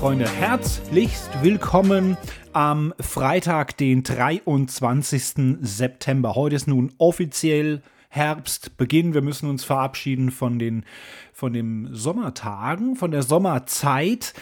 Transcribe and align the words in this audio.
Freunde, 0.00 0.30
herzlichst 0.30 1.28
willkommen 1.42 2.16
am 2.54 2.94
Freitag, 2.98 3.76
den 3.76 4.02
23. 4.02 5.58
September. 5.60 6.34
Heute 6.34 6.56
ist 6.56 6.66
nun 6.66 6.90
offiziell 6.96 7.82
Herbstbeginn. 8.08 9.12
Wir 9.12 9.20
müssen 9.20 9.50
uns 9.50 9.62
verabschieden 9.62 10.30
von 10.30 10.58
den 10.58 10.86
von 11.34 11.52
den 11.52 11.90
Sommertagen, 11.92 12.96
von 12.96 13.10
der 13.10 13.22
Sommerzeit. 13.22 14.32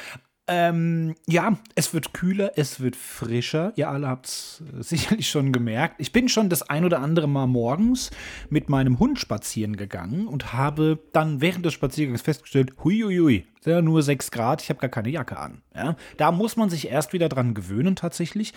Ähm, 0.50 1.14
ja, 1.26 1.58
es 1.74 1.92
wird 1.92 2.14
kühler, 2.14 2.52
es 2.56 2.80
wird 2.80 2.96
frischer. 2.96 3.74
Ihr 3.76 3.90
alle 3.90 4.08
habt 4.08 4.26
es 4.26 4.62
sicherlich 4.78 5.28
schon 5.28 5.52
gemerkt. 5.52 5.96
Ich 5.98 6.10
bin 6.10 6.30
schon 6.30 6.48
das 6.48 6.62
ein 6.62 6.86
oder 6.86 7.00
andere 7.00 7.28
Mal 7.28 7.46
morgens 7.46 8.10
mit 8.48 8.70
meinem 8.70 8.98
Hund 8.98 9.20
spazieren 9.20 9.76
gegangen 9.76 10.26
und 10.26 10.54
habe 10.54 10.98
dann 11.12 11.42
während 11.42 11.66
des 11.66 11.74
Spaziergangs 11.74 12.22
festgestellt, 12.22 12.72
huiuiui, 12.82 13.46
sind 13.60 13.72
ja 13.72 13.82
nur 13.82 14.02
6 14.02 14.30
Grad, 14.30 14.62
ich 14.62 14.70
habe 14.70 14.80
gar 14.80 14.88
keine 14.88 15.10
Jacke 15.10 15.36
an. 15.36 15.60
Ja, 15.74 15.96
da 16.16 16.32
muss 16.32 16.56
man 16.56 16.70
sich 16.70 16.88
erst 16.88 17.12
wieder 17.12 17.28
dran 17.28 17.52
gewöhnen 17.52 17.94
tatsächlich. 17.94 18.54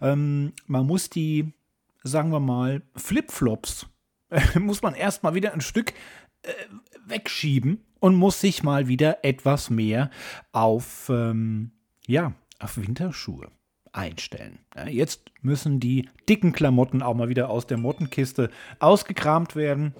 Ähm, 0.00 0.54
man 0.66 0.86
muss 0.86 1.10
die, 1.10 1.52
sagen 2.02 2.32
wir 2.32 2.40
mal, 2.40 2.80
Flipflops, 2.96 3.86
äh, 4.30 4.58
muss 4.58 4.80
man 4.80 4.94
erst 4.94 5.22
mal 5.22 5.34
wieder 5.34 5.52
ein 5.52 5.60
Stück 5.60 5.92
äh, 6.42 6.52
wegschieben 7.06 7.84
und 8.00 8.14
muss 8.14 8.40
sich 8.40 8.62
mal 8.62 8.88
wieder 8.88 9.24
etwas 9.24 9.70
mehr 9.70 10.10
auf, 10.52 11.08
ähm, 11.08 11.72
ja, 12.06 12.32
auf 12.58 12.76
Winterschuhe 12.76 13.50
einstellen. 13.92 14.58
Ja, 14.74 14.88
jetzt 14.88 15.30
müssen 15.42 15.80
die 15.80 16.08
dicken 16.28 16.52
Klamotten 16.52 17.02
auch 17.02 17.14
mal 17.14 17.28
wieder 17.28 17.48
aus 17.48 17.66
der 17.66 17.78
Mottenkiste 17.78 18.50
ausgekramt 18.80 19.56
werden, 19.56 19.94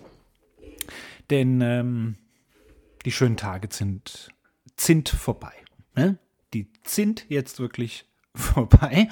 denn 1.31 1.61
ähm, 1.61 2.17
die 3.05 3.13
schönen 3.13 3.37
Tage 3.37 3.69
sind, 3.71 4.31
sind 4.77 5.09
vorbei. 5.09 5.53
Ne? 5.95 6.19
Die 6.53 6.69
sind 6.85 7.27
jetzt 7.29 7.61
wirklich 7.61 8.07
vorbei. 8.55 9.09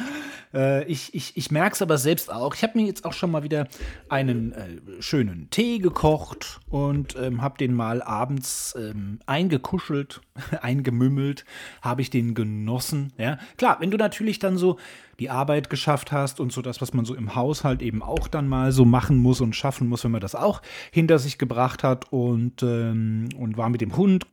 Äh, 0.53 0.85
ich 0.85 1.15
ich, 1.15 1.37
ich 1.37 1.51
merke 1.53 1.75
es 1.75 1.83
aber 1.83 1.97
selbst 1.97 2.33
auch. 2.33 2.55
Ich 2.55 2.63
habe 2.63 2.77
mir 2.79 2.87
jetzt 2.87 3.05
auch 3.05 3.13
schon 3.13 3.31
mal 3.31 3.45
wieder 3.45 3.69
einen 4.09 4.53
äh, 4.53 4.79
schönen 5.01 5.49
Tee 5.51 5.79
gekocht 5.79 6.61
und 6.69 7.15
ähm, 7.17 7.41
habe 7.41 7.57
den 7.57 7.73
mal 7.73 8.03
abends 8.03 8.75
ähm, 8.77 9.21
eingekuschelt, 9.27 10.21
eingemümmelt, 10.61 11.45
habe 11.83 12.03
ich 12.03 12.11
den 12.11 12.35
genossen. 12.35 13.13
Ja, 13.17 13.39
klar, 13.57 13.77
wenn 13.81 13.93
du 13.93 13.97
natürlich 13.97 14.41
dann 14.41 14.57
so 14.57 14.79
die 15.21 15.31
Arbeit 15.31 15.71
geschafft 15.71 16.11
hast 16.11 16.41
und 16.41 16.53
so 16.53 16.61
das, 16.61 16.81
was 16.81 16.93
man 16.93 17.05
so 17.05 17.15
im 17.15 17.37
Haushalt 17.37 17.81
eben 17.81 18.03
auch 18.03 18.27
dann 18.27 18.49
mal 18.49 18.73
so 18.73 18.85
machen 18.85 19.19
muss 19.19 19.41
und 19.41 19.55
schaffen 19.55 19.89
muss, 19.89 20.03
wenn 20.03 20.11
man 20.11 20.21
das 20.21 20.35
auch 20.35 20.63
hinter 20.91 21.21
sich 21.21 21.39
gebracht 21.39 21.85
hat 21.85 22.13
und, 22.13 22.65
ähm, 22.65 23.29
und 23.39 23.57
war 23.57 23.69
mit 23.69 23.83
dem 23.83 23.97
Hund 23.97 24.27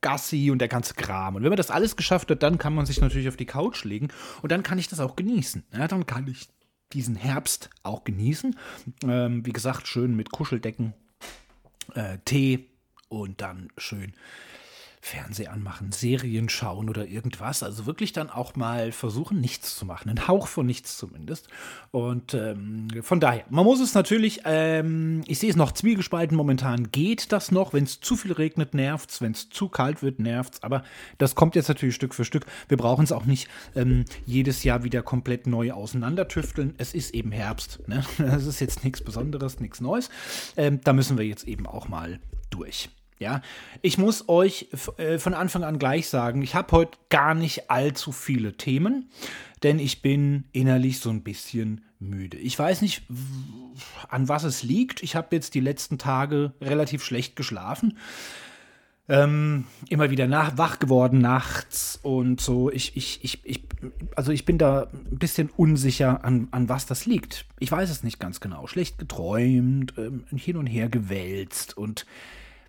Gassi 0.00 0.50
und 0.50 0.58
der 0.58 0.68
ganze 0.68 0.94
Kram. 0.94 1.36
Und 1.36 1.42
wenn 1.42 1.50
man 1.50 1.56
das 1.56 1.70
alles 1.70 1.96
geschafft 1.96 2.30
hat, 2.30 2.42
dann 2.42 2.58
kann 2.58 2.74
man 2.74 2.86
sich 2.86 3.00
natürlich 3.00 3.28
auf 3.28 3.36
die 3.36 3.46
Couch 3.46 3.84
legen 3.84 4.08
und 4.42 4.52
dann 4.52 4.62
kann 4.62 4.78
ich 4.78 4.88
das 4.88 5.00
auch 5.00 5.16
genießen. 5.16 5.64
Ja, 5.72 5.88
dann 5.88 6.06
kann 6.06 6.26
ich 6.28 6.48
diesen 6.92 7.16
Herbst 7.16 7.70
auch 7.82 8.04
genießen. 8.04 8.56
Ähm, 9.04 9.44
wie 9.44 9.52
gesagt, 9.52 9.88
schön 9.88 10.16
mit 10.16 10.30
Kuscheldecken, 10.30 10.94
äh, 11.94 12.18
Tee 12.24 12.70
und 13.08 13.40
dann 13.40 13.68
schön 13.76 14.14
Fernseher 15.00 15.52
anmachen, 15.52 15.92
Serien 15.92 16.48
schauen 16.48 16.88
oder 16.88 17.06
irgendwas. 17.06 17.62
Also 17.62 17.86
wirklich 17.86 18.12
dann 18.12 18.30
auch 18.30 18.56
mal 18.56 18.92
versuchen, 18.92 19.40
nichts 19.40 19.76
zu 19.76 19.86
machen. 19.86 20.10
Ein 20.10 20.28
Hauch 20.28 20.48
von 20.48 20.66
nichts 20.66 20.96
zumindest. 20.96 21.48
Und 21.90 22.34
ähm, 22.34 22.88
von 23.02 23.20
daher, 23.20 23.44
man 23.50 23.64
muss 23.64 23.80
es 23.80 23.94
natürlich, 23.94 24.42
ähm, 24.44 25.22
ich 25.26 25.38
sehe 25.38 25.50
es 25.50 25.56
noch 25.56 25.72
zwiegespalten, 25.72 26.36
momentan 26.36 26.90
geht 26.90 27.32
das 27.32 27.50
noch. 27.50 27.72
Wenn 27.72 27.84
es 27.84 28.00
zu 28.00 28.16
viel 28.16 28.32
regnet, 28.32 28.74
nervt 28.74 29.10
es. 29.10 29.20
Wenn 29.20 29.32
es 29.32 29.48
zu 29.50 29.68
kalt 29.68 30.02
wird, 30.02 30.18
nervt 30.18 30.54
es. 30.54 30.62
Aber 30.62 30.82
das 31.18 31.34
kommt 31.34 31.54
jetzt 31.54 31.68
natürlich 31.68 31.94
Stück 31.94 32.14
für 32.14 32.24
Stück. 32.24 32.46
Wir 32.68 32.76
brauchen 32.76 33.04
es 33.04 33.12
auch 33.12 33.24
nicht 33.24 33.48
ähm, 33.74 34.04
jedes 34.26 34.64
Jahr 34.64 34.84
wieder 34.84 35.02
komplett 35.02 35.46
neu 35.46 35.72
auseinandertüfteln. 35.72 36.74
Es 36.78 36.94
ist 36.94 37.14
eben 37.14 37.32
Herbst. 37.32 37.80
Ne? 37.86 38.04
Das 38.38 38.46
ist 38.46 38.60
jetzt 38.60 38.84
nichts 38.84 39.02
Besonderes, 39.02 39.58
nichts 39.58 39.80
Neues. 39.80 40.10
Ähm, 40.56 40.80
da 40.84 40.92
müssen 40.92 41.18
wir 41.18 41.24
jetzt 41.24 41.48
eben 41.48 41.66
auch 41.66 41.88
mal 41.88 42.20
durch. 42.50 42.90
Ja, 43.18 43.42
ich 43.82 43.98
muss 43.98 44.28
euch 44.28 44.68
äh, 44.96 45.18
von 45.18 45.34
Anfang 45.34 45.64
an 45.64 45.78
gleich 45.78 46.08
sagen, 46.08 46.42
ich 46.42 46.54
habe 46.54 46.72
heute 46.72 46.98
gar 47.08 47.34
nicht 47.34 47.70
allzu 47.70 48.12
viele 48.12 48.56
Themen, 48.56 49.10
denn 49.62 49.78
ich 49.78 50.02
bin 50.02 50.44
innerlich 50.52 51.00
so 51.00 51.10
ein 51.10 51.22
bisschen 51.22 51.82
müde. 51.98 52.36
Ich 52.36 52.56
weiß 52.56 52.80
nicht, 52.80 53.02
an 54.08 54.28
was 54.28 54.44
es 54.44 54.62
liegt. 54.62 55.02
Ich 55.02 55.16
habe 55.16 55.34
jetzt 55.34 55.54
die 55.54 55.60
letzten 55.60 55.98
Tage 55.98 56.52
relativ 56.60 57.02
schlecht 57.02 57.34
geschlafen. 57.34 57.98
Ähm, 59.10 59.64
immer 59.88 60.10
wieder 60.10 60.28
nach, 60.28 60.58
wach 60.58 60.78
geworden 60.78 61.20
nachts 61.20 61.98
und 62.02 62.42
so. 62.42 62.70
Ich, 62.70 62.94
ich, 62.94 63.24
ich, 63.24 63.40
ich, 63.42 63.62
also 64.14 64.32
ich 64.32 64.44
bin 64.44 64.58
da 64.58 64.82
ein 64.92 65.18
bisschen 65.18 65.48
unsicher, 65.56 66.24
an, 66.24 66.48
an 66.50 66.68
was 66.68 66.84
das 66.84 67.06
liegt. 67.06 67.46
Ich 67.58 67.72
weiß 67.72 67.88
es 67.88 68.02
nicht 68.02 68.20
ganz 68.20 68.38
genau. 68.38 68.66
Schlecht 68.66 68.98
geträumt, 68.98 69.94
ähm, 69.96 70.24
hin 70.36 70.58
und 70.58 70.66
her 70.66 70.90
gewälzt 70.90 71.76
und 71.76 72.04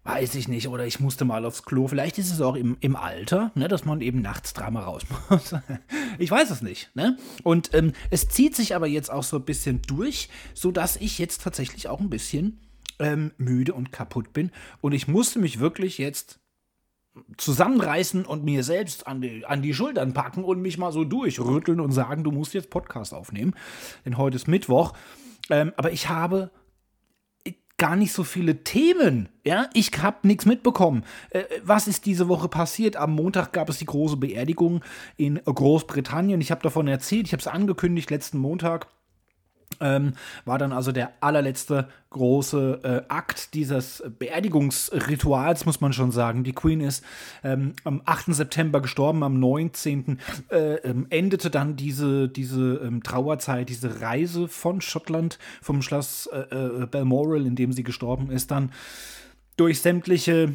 weiß 0.03 0.35
ich 0.35 0.47
nicht, 0.47 0.67
oder 0.67 0.85
ich 0.85 0.99
musste 0.99 1.25
mal 1.25 1.45
aufs 1.45 1.63
Klo. 1.63 1.87
Vielleicht 1.87 2.17
ist 2.17 2.31
es 2.31 2.41
auch 2.41 2.55
im, 2.55 2.77
im 2.79 2.95
Alter, 2.95 3.51
ne, 3.55 3.67
dass 3.67 3.85
man 3.85 4.01
eben 4.01 4.21
nachts 4.21 4.53
dreimal 4.53 4.83
raus 4.83 5.03
muss. 5.29 5.53
ich 6.17 6.31
weiß 6.31 6.49
es 6.49 6.61
nicht. 6.61 6.95
Ne? 6.95 7.17
Und 7.43 7.73
ähm, 7.73 7.93
es 8.09 8.27
zieht 8.27 8.55
sich 8.55 8.75
aber 8.75 8.87
jetzt 8.87 9.11
auch 9.11 9.23
so 9.23 9.37
ein 9.37 9.45
bisschen 9.45 9.81
durch, 9.83 10.29
sodass 10.53 10.95
ich 10.95 11.19
jetzt 11.19 11.43
tatsächlich 11.43 11.87
auch 11.87 11.99
ein 11.99 12.09
bisschen 12.09 12.59
ähm, 12.99 13.31
müde 13.37 13.73
und 13.73 13.91
kaputt 13.91 14.33
bin. 14.33 14.51
Und 14.81 14.93
ich 14.93 15.07
musste 15.07 15.39
mich 15.39 15.59
wirklich 15.59 15.97
jetzt 15.97 16.39
zusammenreißen 17.37 18.25
und 18.25 18.43
mir 18.43 18.63
selbst 18.63 19.07
an 19.07 19.21
die, 19.21 19.45
an 19.45 19.61
die 19.61 19.73
Schultern 19.73 20.13
packen 20.13 20.43
und 20.43 20.61
mich 20.61 20.77
mal 20.77 20.91
so 20.91 21.03
durchrütteln 21.03 21.79
und 21.79 21.91
sagen, 21.91 22.23
du 22.23 22.31
musst 22.31 22.53
jetzt 22.53 22.69
Podcast 22.69 23.13
aufnehmen. 23.13 23.53
Denn 24.05 24.17
heute 24.17 24.37
ist 24.37 24.47
Mittwoch. 24.47 24.93
Ähm, 25.49 25.73
aber 25.77 25.91
ich 25.91 26.09
habe 26.09 26.51
gar 27.79 27.95
nicht 27.95 28.13
so 28.13 28.23
viele 28.23 28.63
Themen. 28.63 29.29
Ja, 29.43 29.67
ich 29.73 29.91
habe 29.99 30.27
nichts 30.27 30.45
mitbekommen. 30.45 31.03
Äh, 31.31 31.45
was 31.63 31.87
ist 31.87 32.05
diese 32.05 32.27
Woche 32.27 32.47
passiert? 32.47 32.95
Am 32.95 33.15
Montag 33.15 33.53
gab 33.53 33.69
es 33.69 33.79
die 33.79 33.85
große 33.85 34.17
Beerdigung 34.17 34.83
in 35.17 35.41
Großbritannien. 35.43 36.41
Ich 36.41 36.51
habe 36.51 36.61
davon 36.61 36.87
erzählt, 36.87 37.25
ich 37.25 37.33
habe 37.33 37.41
es 37.41 37.47
angekündigt 37.47 38.11
letzten 38.11 38.37
Montag. 38.37 38.87
Ähm, 39.81 40.13
war 40.45 40.57
dann 40.57 40.71
also 40.71 40.91
der 40.91 41.11
allerletzte 41.21 41.87
große 42.09 42.79
äh, 42.83 43.01
Akt 43.07 43.53
dieses 43.53 44.03
Beerdigungsrituals, 44.17 45.65
muss 45.65 45.81
man 45.81 45.93
schon 45.93 46.11
sagen. 46.11 46.43
Die 46.43 46.53
Queen 46.53 46.81
ist 46.81 47.03
ähm, 47.43 47.73
am 47.83 48.01
8. 48.05 48.33
September 48.33 48.81
gestorben, 48.81 49.23
am 49.23 49.39
19. 49.39 50.19
Äh, 50.49 50.75
ähm, 50.75 51.07
endete 51.09 51.49
dann 51.49 51.75
diese, 51.75 52.27
diese 52.27 52.81
ähm, 52.83 53.03
Trauerzeit, 53.03 53.69
diese 53.69 54.01
Reise 54.01 54.47
von 54.47 54.81
Schottland, 54.81 55.39
vom 55.61 55.81
Schloss 55.81 56.27
äh, 56.27 56.55
äh 56.55 56.85
Balmoral, 56.85 57.45
in 57.45 57.55
dem 57.55 57.71
sie 57.71 57.83
gestorben 57.83 58.31
ist, 58.31 58.51
dann 58.51 58.71
durch 59.57 59.81
sämtliche 59.81 60.53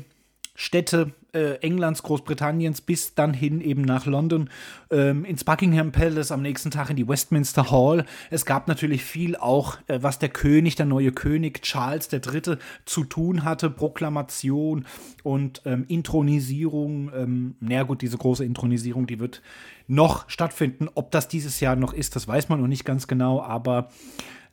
Städte 0.55 1.13
äh, 1.35 1.57
Englands, 1.57 2.03
Großbritanniens 2.03 2.81
bis 2.81 3.15
dann 3.15 3.35
hin 3.35 3.61
eben 3.61 3.83
nach 3.83 4.07
London, 4.07 4.51
ähm, 4.91 5.25
ins 5.25 5.45
Buckingham 5.45 5.93
Palace, 5.93 6.33
am 6.33 6.43
nächsten 6.43 6.71
Tag 6.71 6.91
in 6.91 6.97
die 6.97 7.09
Westminster 7.09 7.71
Hall. 7.71 8.05
Es 8.31 8.47
gab 8.47 8.69
natürlich 8.69 9.05
viel 9.05 9.37
auch, 9.37 9.79
äh, 9.87 9.99
was 10.03 10.19
der 10.19 10.29
König, 10.29 10.77
der 10.77 10.87
neue 10.87 11.13
König 11.13 11.63
Charles 11.63 12.13
III. 12.13 12.57
zu 12.85 13.05
tun 13.05 13.45
hatte, 13.45 13.71
Proklamation 13.71 14.87
und 15.23 15.63
ähm, 15.65 15.85
Intronisierung. 15.89 17.11
Ähm, 17.15 17.57
naja 17.61 17.83
gut, 17.83 18.03
diese 18.03 18.19
große 18.19 18.45
Intronisierung, 18.45 19.07
die 19.07 19.21
wird 19.21 19.43
noch 19.87 20.29
stattfinden. 20.29 20.89
Ob 20.95 21.11
das 21.11 21.29
dieses 21.29 21.61
Jahr 21.61 21.77
noch 21.77 21.93
ist, 21.93 22.17
das 22.17 22.27
weiß 22.29 22.49
man 22.49 22.61
noch 22.61 22.69
nicht 22.69 22.85
ganz 22.85 23.07
genau, 23.07 23.43
aber 23.43 23.91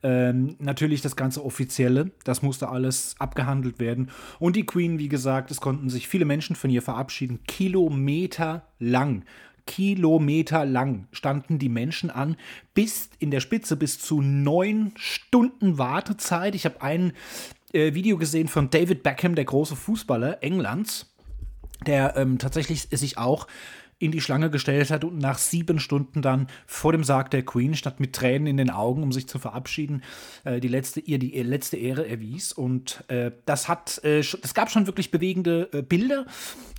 ähm, 0.03 0.55
natürlich 0.59 1.01
das 1.01 1.15
ganze 1.15 1.43
Offizielle, 1.45 2.11
das 2.23 2.41
musste 2.41 2.69
alles 2.69 3.15
abgehandelt 3.19 3.79
werden. 3.79 4.09
Und 4.39 4.55
die 4.55 4.65
Queen, 4.65 4.99
wie 4.99 5.09
gesagt, 5.09 5.51
es 5.51 5.61
konnten 5.61 5.89
sich 5.89 6.07
viele 6.07 6.25
Menschen 6.25 6.55
von 6.55 6.69
ihr 6.69 6.81
verabschieden, 6.81 7.39
Kilometer 7.47 8.67
lang. 8.79 9.23
Kilometer 9.67 10.65
lang 10.65 11.07
standen 11.11 11.59
die 11.59 11.69
Menschen 11.69 12.09
an, 12.09 12.35
bis 12.73 13.09
in 13.19 13.31
der 13.31 13.39
Spitze 13.39 13.75
bis 13.75 13.99
zu 13.99 14.21
neun 14.21 14.91
Stunden 14.95 15.77
Wartezeit. 15.77 16.55
Ich 16.55 16.65
habe 16.65 16.81
ein 16.81 17.13
äh, 17.73 17.93
Video 17.93 18.17
gesehen 18.17 18.47
von 18.47 18.69
David 18.69 19.03
Beckham, 19.03 19.35
der 19.35 19.45
große 19.45 19.75
Fußballer 19.75 20.41
Englands, 20.41 21.13
der 21.85 22.15
ähm, 22.17 22.37
tatsächlich 22.39 22.87
sich 22.91 23.17
auch 23.17 23.47
in 24.01 24.11
die 24.11 24.21
Schlange 24.21 24.49
gestellt 24.49 24.89
hat 24.89 25.03
und 25.03 25.17
nach 25.19 25.37
sieben 25.37 25.79
Stunden 25.79 26.21
dann 26.21 26.47
vor 26.65 26.91
dem 26.91 27.03
Sarg 27.03 27.29
der 27.31 27.43
Queen, 27.43 27.75
statt 27.75 27.99
mit 27.99 28.13
Tränen 28.13 28.47
in 28.47 28.57
den 28.57 28.69
Augen, 28.69 29.03
um 29.03 29.11
sich 29.11 29.27
zu 29.27 29.39
verabschieden, 29.39 30.03
äh, 30.43 30.59
die 30.59 30.67
letzte, 30.67 30.99
ihr 30.99 31.19
die 31.19 31.41
letzte 31.43 31.77
Ehre 31.77 32.07
erwies. 32.07 32.51
Und 32.51 33.03
äh, 33.09 33.31
das 33.45 33.67
hat, 33.67 34.01
äh, 34.03 34.19
es 34.19 34.53
gab 34.53 34.71
schon 34.71 34.87
wirklich 34.87 35.11
bewegende 35.11 35.69
äh, 35.71 35.81
Bilder. 35.81 36.25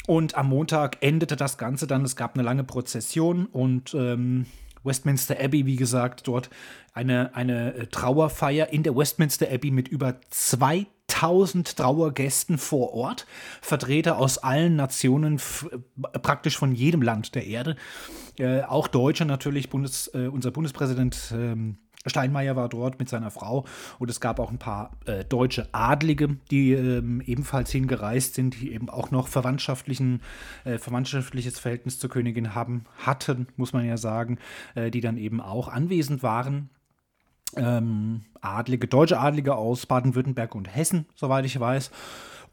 Und 0.06 0.34
am 0.34 0.48
Montag 0.48 0.96
endete 1.00 1.36
das 1.36 1.58
Ganze 1.58 1.86
dann. 1.86 2.04
Es 2.04 2.16
gab 2.16 2.34
eine 2.34 2.42
lange 2.42 2.64
Prozession 2.64 3.46
und 3.46 3.94
ähm, 3.94 4.46
Westminster 4.84 5.38
Abbey, 5.38 5.64
wie 5.66 5.76
gesagt, 5.76 6.26
dort 6.26 6.50
eine, 6.92 7.34
eine 7.36 7.74
äh, 7.74 7.86
Trauerfeier 7.86 8.72
in 8.72 8.82
der 8.82 8.96
Westminster 8.96 9.46
Abbey 9.50 9.70
mit 9.70 9.86
über 9.88 10.20
2000 10.30 11.01
1000 11.14 11.76
Trauergästen 11.76 12.58
vor 12.58 12.92
Ort, 12.94 13.26
Vertreter 13.60 14.18
aus 14.18 14.38
allen 14.38 14.76
Nationen, 14.76 15.40
praktisch 16.22 16.56
von 16.56 16.72
jedem 16.72 17.02
Land 17.02 17.34
der 17.34 17.46
Erde. 17.46 17.76
Äh, 18.38 18.62
auch 18.62 18.88
Deutsche 18.88 19.24
natürlich, 19.24 19.70
Bundes, 19.70 20.08
äh, 20.14 20.28
unser 20.28 20.50
Bundespräsident 20.50 21.32
ähm, 21.34 21.78
Steinmeier 22.06 22.56
war 22.56 22.68
dort 22.68 22.98
mit 22.98 23.08
seiner 23.08 23.30
Frau 23.30 23.64
und 23.98 24.10
es 24.10 24.20
gab 24.20 24.40
auch 24.40 24.50
ein 24.50 24.58
paar 24.58 24.90
äh, 25.06 25.24
deutsche 25.24 25.68
Adlige, 25.72 26.36
die 26.50 26.72
ähm, 26.72 27.22
ebenfalls 27.24 27.70
hingereist 27.70 28.34
sind, 28.34 28.60
die 28.60 28.72
eben 28.72 28.88
auch 28.88 29.10
noch 29.10 29.28
verwandtschaftlichen, 29.28 30.20
äh, 30.64 30.78
verwandtschaftliches 30.78 31.58
Verhältnis 31.58 31.98
zur 31.98 32.10
Königin 32.10 32.54
haben, 32.54 32.84
hatten, 32.98 33.46
muss 33.56 33.72
man 33.72 33.86
ja 33.86 33.96
sagen, 33.96 34.38
äh, 34.74 34.90
die 34.90 35.00
dann 35.00 35.16
eben 35.16 35.40
auch 35.40 35.68
anwesend 35.68 36.22
waren. 36.22 36.70
Ähm, 37.56 38.22
Adlige, 38.40 38.88
deutsche 38.88 39.18
Adlige 39.18 39.54
aus 39.54 39.86
Baden-Württemberg 39.86 40.54
und 40.54 40.74
Hessen, 40.74 41.06
soweit 41.14 41.44
ich 41.44 41.58
weiß. 41.58 41.90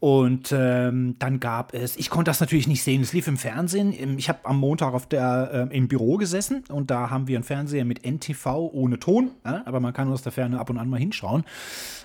Und 0.00 0.50
ähm, 0.56 1.16
dann 1.18 1.40
gab 1.40 1.74
es, 1.74 1.98
ich 1.98 2.08
konnte 2.08 2.30
das 2.30 2.40
natürlich 2.40 2.66
nicht 2.66 2.82
sehen, 2.82 3.02
es 3.02 3.12
lief 3.12 3.28
im 3.28 3.36
Fernsehen. 3.36 4.18
Ich 4.18 4.30
habe 4.30 4.38
am 4.44 4.58
Montag 4.58 4.94
auf 4.94 5.06
der, 5.06 5.68
äh, 5.70 5.76
im 5.76 5.88
Büro 5.88 6.16
gesessen 6.16 6.64
und 6.70 6.90
da 6.90 7.10
haben 7.10 7.28
wir 7.28 7.36
einen 7.36 7.44
Fernseher 7.44 7.84
mit 7.84 8.06
NTV 8.06 8.46
ohne 8.72 8.98
Ton, 8.98 9.30
ja, 9.44 9.62
aber 9.66 9.78
man 9.78 9.92
kann 9.92 10.10
aus 10.10 10.22
der 10.22 10.32
Ferne 10.32 10.58
ab 10.58 10.70
und 10.70 10.78
an 10.78 10.88
mal 10.88 10.98
hinschauen. 10.98 11.44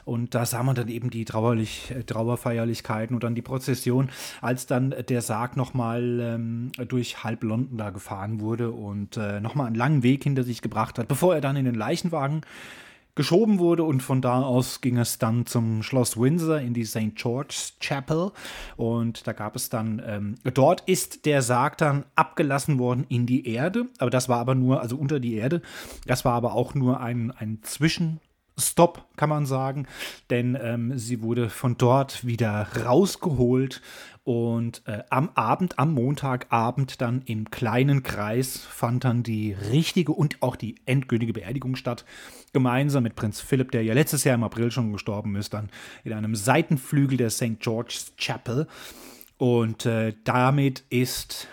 Und 0.03 0.35
da 0.35 0.45
sah 0.45 0.61
man 0.61 0.75
dann 0.75 0.89
eben 0.89 1.09
die 1.09 1.23
Trauerlich, 1.23 1.89
äh, 1.91 2.03
Trauerfeierlichkeiten 2.03 3.15
und 3.15 3.23
dann 3.23 3.33
die 3.33 3.41
Prozession, 3.41 4.09
als 4.41 4.65
dann 4.65 4.93
der 5.07 5.21
Sarg 5.21 5.55
nochmal 5.55 6.19
ähm, 6.19 6.73
durch 6.89 7.23
halb 7.23 7.43
London 7.43 7.77
da 7.77 7.91
gefahren 7.91 8.41
wurde 8.41 8.71
und 8.71 9.15
äh, 9.15 9.39
nochmal 9.39 9.67
einen 9.67 9.75
langen 9.75 10.03
Weg 10.03 10.23
hinter 10.23 10.43
sich 10.43 10.61
gebracht 10.61 10.99
hat, 10.99 11.07
bevor 11.07 11.33
er 11.33 11.39
dann 11.39 11.55
in 11.55 11.63
den 11.63 11.75
Leichenwagen 11.75 12.41
geschoben 13.15 13.59
wurde 13.59 13.83
und 13.83 14.01
von 14.01 14.21
da 14.21 14.41
aus 14.41 14.81
ging 14.81 14.97
es 14.97 15.17
dann 15.17 15.45
zum 15.45 15.83
Schloss 15.83 16.17
Windsor 16.17 16.59
in 16.59 16.73
die 16.73 16.85
St. 16.85 17.15
George's 17.15 17.73
Chapel 17.79 18.31
und 18.75 19.25
da 19.25 19.33
gab 19.33 19.55
es 19.55 19.69
dann, 19.69 20.01
ähm, 20.05 20.35
dort 20.53 20.81
ist 20.81 21.25
der 21.25 21.41
Sarg 21.41 21.77
dann 21.77 22.05
abgelassen 22.15 22.77
worden 22.77 23.05
in 23.09 23.25
die 23.25 23.47
Erde, 23.47 23.87
aber 23.99 24.09
das 24.09 24.29
war 24.29 24.39
aber 24.39 24.55
nur, 24.55 24.81
also 24.81 24.97
unter 24.97 25.19
die 25.19 25.35
Erde, 25.35 25.61
das 26.05 26.25
war 26.25 26.33
aber 26.33 26.53
auch 26.53 26.75
nur 26.75 26.99
ein, 26.99 27.31
ein 27.31 27.59
Zwischen- 27.63 28.19
Stop, 28.57 29.05
kann 29.17 29.29
man 29.29 29.45
sagen, 29.45 29.85
denn 30.29 30.57
ähm, 30.61 30.97
sie 30.97 31.21
wurde 31.21 31.49
von 31.49 31.77
dort 31.77 32.25
wieder 32.25 32.67
rausgeholt 32.85 33.81
und 34.23 34.81
äh, 34.87 35.03
am 35.09 35.29
Abend, 35.35 35.77
am 35.77 35.93
Montagabend 35.93 36.99
dann 36.99 37.21
im 37.25 37.51
kleinen 37.51 38.01
Kreis 38.01 38.57
fand 38.57 39.03
dann 39.03 39.21
die 39.21 39.53
richtige 39.53 40.13
und 40.13 40.41
auch 40.41 40.55
die 40.55 40.75
endgültige 40.85 41.33
Beerdigung 41.33 41.75
statt. 41.75 42.05
Gemeinsam 42.51 43.03
mit 43.03 43.15
Prinz 43.15 43.39
Philipp, 43.39 43.71
der 43.71 43.83
ja 43.83 43.93
letztes 43.93 44.23
Jahr 44.23 44.35
im 44.35 44.43
April 44.43 44.71
schon 44.71 44.91
gestorben 44.91 45.35
ist, 45.35 45.53
dann 45.53 45.69
in 46.03 46.13
einem 46.13 46.33
Seitenflügel 46.33 47.17
der 47.17 47.29
St. 47.29 47.59
George's 47.59 48.13
Chapel. 48.17 48.67
Und 49.37 49.85
äh, 49.85 50.13
damit 50.23 50.85
ist 50.89 51.47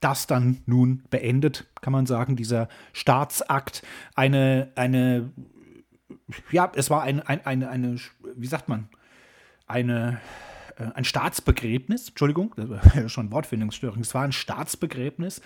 das 0.00 0.26
dann 0.26 0.58
nun 0.66 1.04
beendet, 1.08 1.64
kann 1.80 1.94
man 1.94 2.04
sagen, 2.04 2.36
dieser 2.36 2.68
Staatsakt. 2.92 3.82
Eine, 4.14 4.70
eine, 4.74 5.30
ja, 6.50 6.70
es 6.74 6.90
war 6.90 7.02
ein, 7.02 7.20
ein, 7.20 7.44
eine, 7.44 7.68
eine, 7.68 7.96
wie 8.36 8.46
sagt 8.46 8.68
man, 8.68 8.88
eine 9.66 10.20
äh, 10.76 10.90
ein 10.94 11.04
Staatsbegräbnis, 11.04 12.08
Entschuldigung, 12.08 12.52
das 12.56 12.68
war 12.68 12.80
ja 12.96 13.08
schon 13.08 13.30
Wortfindungsstörung, 13.30 14.00
es 14.00 14.14
war 14.14 14.22
ein 14.22 14.32
Staatsbegräbnis, 14.32 15.40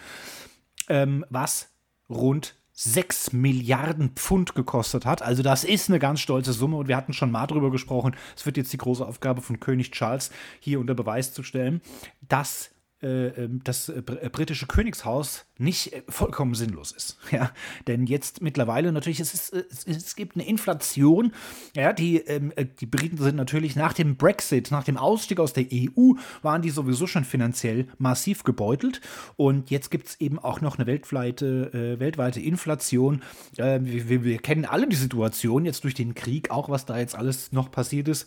ähm, 0.88 1.25
was 1.30 1.70
rund 2.08 2.54
6 2.72 3.32
Milliarden 3.32 4.10
Pfund 4.10 4.54
gekostet 4.54 5.04
hat. 5.04 5.20
Also 5.20 5.42
das 5.42 5.64
ist 5.64 5.88
eine 5.88 5.98
ganz 5.98 6.20
stolze 6.20 6.52
Summe 6.52 6.76
und 6.76 6.86
wir 6.86 6.96
hatten 6.96 7.12
schon 7.12 7.32
mal 7.32 7.48
drüber 7.48 7.72
gesprochen. 7.72 8.14
Es 8.36 8.46
wird 8.46 8.56
jetzt 8.56 8.72
die 8.72 8.78
große 8.78 9.04
Aufgabe 9.04 9.42
von 9.42 9.58
König 9.58 9.90
Charles 9.90 10.30
hier 10.60 10.78
unter 10.78 10.94
Beweis 10.94 11.32
zu 11.32 11.42
stellen, 11.42 11.82
dass 12.20 12.70
das 13.00 13.89
äh, 13.89 13.99
äh, 13.99 14.29
britische 14.29 14.67
Königshaus 14.67 15.47
nicht 15.56 16.03
vollkommen 16.09 16.55
sinnlos 16.55 16.93
ist. 16.93 17.19
Ja? 17.31 17.53
Denn 17.87 18.06
jetzt 18.06 18.41
mittlerweile 18.41 18.91
natürlich, 18.91 19.21
es, 19.21 19.35
ist, 19.35 19.87
es, 19.87 20.17
gibt 20.17 20.35
eine 20.35 20.49
Inflation. 20.49 21.33
Ja, 21.77 21.93
die, 21.93 22.17
ähm, 22.17 22.53
die 22.81 22.87
Briten 22.87 23.19
sind 23.19 23.37
natürlich 23.37 23.77
nach 23.77 23.93
dem 23.93 24.17
Brexit, 24.17 24.71
nach 24.71 24.83
dem 24.83 24.97
Ausstieg 24.97 25.39
aus 25.39 25.53
der 25.53 25.67
EU, 25.71 26.15
waren 26.43 26.62
die 26.62 26.71
sowieso 26.71 27.06
schon 27.06 27.25
finanziell 27.25 27.87
massiv 27.99 28.45
gebeutelt. 28.45 29.00
Und 29.37 29.71
jetzt 29.71 29.91
gibt 29.91 30.09
es 30.09 30.21
eben 30.21 30.39
auch 30.39 30.61
noch 30.61 30.79
eine 30.79 30.87
weltweite, 30.87 31.97
äh, 31.97 32.00
weltweite 32.00 32.41
Inflation. 32.41 33.23
Äh, 33.59 33.81
wir, 33.83 34.25
wir 34.25 34.39
kennen 34.39 34.65
alle 34.65 34.89
die 34.89 34.97
Situation 34.97 35.65
jetzt 35.67 35.85
durch 35.85 35.95
den 35.95 36.15
Krieg, 36.15 36.50
auch 36.50 36.71
was 36.71 36.87
da 36.87 36.99
jetzt 36.99 37.15
alles 37.15 37.53
noch 37.53 37.71
passiert 37.71 38.09
ist. 38.09 38.27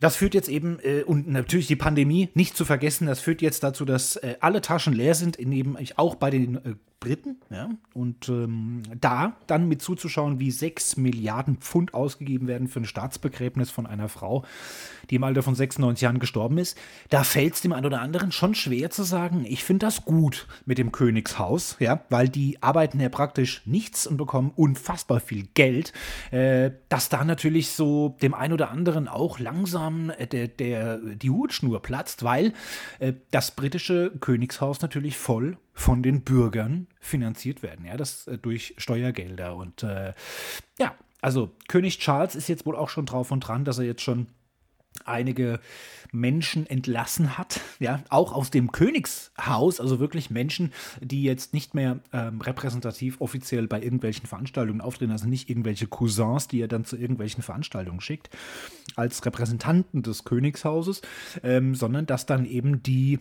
Das 0.00 0.16
führt 0.16 0.34
jetzt 0.34 0.48
eben, 0.48 0.78
äh, 0.82 1.02
und 1.02 1.28
natürlich 1.28 1.66
die 1.66 1.76
Pandemie 1.76 2.30
nicht 2.34 2.56
zu 2.56 2.64
vergessen, 2.64 3.06
das 3.06 3.20
führt 3.20 3.42
jetzt 3.42 3.62
dazu, 3.62 3.84
dass 3.84 4.16
äh, 4.16 4.36
alle 4.40 4.62
Taschen 4.62 4.94
leer 4.94 5.14
sind, 5.14 5.36
in 5.36 5.52
eben 5.52 5.76
auch 5.96 6.14
bei 6.14 6.30
den 6.30 6.56
äh, 6.56 6.74
Briten. 7.00 7.40
Ja? 7.48 7.70
Und 7.94 8.28
ähm, 8.28 8.82
da 9.00 9.36
dann 9.46 9.68
mit 9.68 9.80
zuzuschauen, 9.80 10.38
wie 10.38 10.50
6 10.50 10.98
Milliarden 10.98 11.56
Pfund 11.56 11.94
ausgegeben 11.94 12.46
werden 12.46 12.68
für 12.68 12.80
ein 12.80 12.84
Staatsbegräbnis 12.84 13.70
von 13.70 13.86
einer 13.86 14.08
Frau, 14.08 14.44
die 15.08 15.16
im 15.16 15.24
Alter 15.24 15.42
von 15.42 15.54
96 15.54 16.02
Jahren 16.02 16.18
gestorben 16.18 16.58
ist, 16.58 16.76
da 17.08 17.24
fällt 17.24 17.54
es 17.54 17.62
dem 17.62 17.72
einen 17.72 17.86
oder 17.86 18.02
anderen 18.02 18.32
schon 18.32 18.54
schwer 18.54 18.90
zu 18.90 19.02
sagen, 19.02 19.46
ich 19.48 19.64
finde 19.64 19.86
das 19.86 20.04
gut 20.04 20.46
mit 20.66 20.76
dem 20.76 20.92
Königshaus, 20.92 21.76
ja, 21.80 22.04
weil 22.10 22.28
die 22.28 22.62
arbeiten 22.62 23.00
ja 23.00 23.08
praktisch 23.08 23.62
nichts 23.64 24.06
und 24.06 24.18
bekommen 24.18 24.52
unfassbar 24.54 25.20
viel 25.20 25.48
Geld, 25.54 25.94
äh, 26.30 26.70
dass 26.90 27.08
da 27.08 27.24
natürlich 27.24 27.70
so 27.70 28.16
dem 28.20 28.34
einen 28.34 28.52
oder 28.52 28.70
anderen 28.70 29.08
auch 29.08 29.38
langsam 29.38 30.10
äh, 30.10 30.26
der, 30.26 30.48
der, 30.48 30.98
die 30.98 31.30
Hutschnur 31.30 31.80
platzt, 31.80 32.24
weil 32.24 32.52
äh, 32.98 33.14
das 33.30 33.52
britische 33.52 34.12
Königshaus 34.20 34.82
natürlich 34.82 35.16
voll 35.16 35.56
von 35.72 36.02
den 36.02 36.22
Bürgern 36.22 36.86
finanziert 37.00 37.62
werden, 37.62 37.84
ja, 37.84 37.96
das 37.96 38.26
äh, 38.26 38.38
durch 38.38 38.74
Steuergelder. 38.78 39.56
Und 39.56 39.82
äh, 39.82 40.12
ja, 40.78 40.94
also 41.20 41.50
König 41.68 41.98
Charles 41.98 42.34
ist 42.34 42.48
jetzt 42.48 42.66
wohl 42.66 42.76
auch 42.76 42.88
schon 42.88 43.06
drauf 43.06 43.30
und 43.30 43.40
dran, 43.40 43.64
dass 43.64 43.78
er 43.78 43.84
jetzt 43.84 44.02
schon 44.02 44.26
einige 45.04 45.60
Menschen 46.12 46.66
entlassen 46.66 47.38
hat, 47.38 47.60
ja, 47.78 48.02
auch 48.08 48.32
aus 48.32 48.50
dem 48.50 48.72
Königshaus, 48.72 49.80
also 49.80 50.00
wirklich 50.00 50.30
Menschen, 50.30 50.72
die 51.00 51.22
jetzt 51.22 51.54
nicht 51.54 51.74
mehr 51.74 52.00
ähm, 52.12 52.40
repräsentativ 52.40 53.20
offiziell 53.20 53.68
bei 53.68 53.80
irgendwelchen 53.80 54.26
Veranstaltungen 54.26 54.80
auftreten, 54.80 55.12
also 55.12 55.28
nicht 55.28 55.48
irgendwelche 55.48 55.86
Cousins, 55.86 56.48
die 56.48 56.60
er 56.60 56.68
dann 56.68 56.84
zu 56.84 56.96
irgendwelchen 56.96 57.42
Veranstaltungen 57.42 58.00
schickt, 58.00 58.30
als 58.96 59.24
Repräsentanten 59.24 60.02
des 60.02 60.24
Königshauses, 60.24 61.02
ähm, 61.42 61.74
sondern 61.74 62.06
dass 62.06 62.26
dann 62.26 62.44
eben 62.44 62.82
die 62.82 63.20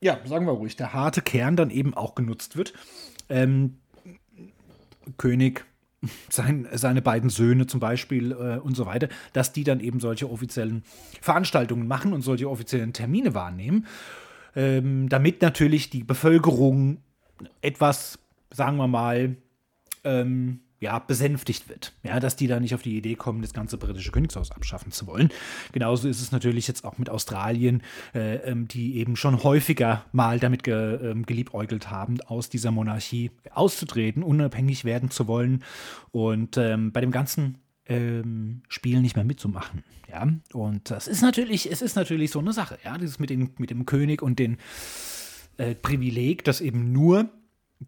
ja, 0.00 0.18
sagen 0.24 0.46
wir 0.46 0.52
ruhig, 0.52 0.76
der 0.76 0.92
harte 0.92 1.22
Kern 1.22 1.56
dann 1.56 1.70
eben 1.70 1.94
auch 1.94 2.14
genutzt 2.14 2.56
wird. 2.56 2.72
Ähm, 3.28 3.78
König, 5.16 5.64
sein, 6.28 6.68
seine 6.72 7.02
beiden 7.02 7.30
Söhne 7.30 7.66
zum 7.66 7.80
Beispiel 7.80 8.32
äh, 8.32 8.58
und 8.58 8.76
so 8.76 8.86
weiter, 8.86 9.08
dass 9.32 9.52
die 9.52 9.64
dann 9.64 9.80
eben 9.80 10.00
solche 10.00 10.30
offiziellen 10.30 10.84
Veranstaltungen 11.20 11.88
machen 11.88 12.12
und 12.12 12.22
solche 12.22 12.48
offiziellen 12.48 12.92
Termine 12.92 13.34
wahrnehmen, 13.34 13.86
ähm, 14.54 15.08
damit 15.08 15.42
natürlich 15.42 15.90
die 15.90 16.04
Bevölkerung 16.04 16.98
etwas, 17.60 18.18
sagen 18.52 18.76
wir 18.76 18.88
mal, 18.88 19.36
ähm, 20.04 20.60
ja, 20.80 20.98
besänftigt 20.98 21.68
wird. 21.68 21.92
Ja, 22.02 22.20
dass 22.20 22.36
die 22.36 22.46
da 22.46 22.60
nicht 22.60 22.74
auf 22.74 22.82
die 22.82 22.96
Idee 22.96 23.14
kommen, 23.14 23.42
das 23.42 23.52
ganze 23.52 23.78
britische 23.78 24.12
Königshaus 24.12 24.52
abschaffen 24.52 24.92
zu 24.92 25.06
wollen. 25.06 25.30
Genauso 25.72 26.08
ist 26.08 26.20
es 26.20 26.30
natürlich 26.30 26.68
jetzt 26.68 26.84
auch 26.84 26.98
mit 26.98 27.10
Australien, 27.10 27.82
äh, 28.14 28.36
ähm, 28.36 28.68
die 28.68 28.96
eben 28.96 29.16
schon 29.16 29.42
häufiger 29.42 30.04
mal 30.12 30.38
damit 30.38 30.62
ge, 30.62 31.12
äh, 31.12 31.14
geliebäugelt 31.22 31.90
haben, 31.90 32.20
aus 32.22 32.48
dieser 32.48 32.70
Monarchie 32.70 33.30
auszutreten, 33.50 34.22
unabhängig 34.22 34.84
werden 34.84 35.10
zu 35.10 35.26
wollen 35.26 35.64
und 36.12 36.56
ähm, 36.56 36.92
bei 36.92 37.00
dem 37.00 37.10
ganzen 37.10 37.58
ähm, 37.86 38.62
Spiel 38.68 39.00
nicht 39.00 39.16
mehr 39.16 39.24
mitzumachen. 39.24 39.82
Ja, 40.08 40.26
und 40.52 40.90
das 40.90 41.06
ist 41.06 41.20
natürlich, 41.20 41.70
es 41.70 41.82
ist 41.82 41.96
natürlich 41.96 42.30
so 42.30 42.38
eine 42.38 42.52
Sache, 42.52 42.78
ja, 42.84 42.96
dieses 42.96 43.18
mit, 43.18 43.30
den, 43.30 43.50
mit 43.58 43.70
dem 43.70 43.84
König 43.84 44.22
und 44.22 44.38
den 44.38 44.56
äh, 45.58 45.74
Privileg, 45.74 46.44
dass 46.44 46.60
eben 46.60 46.92
nur 46.92 47.28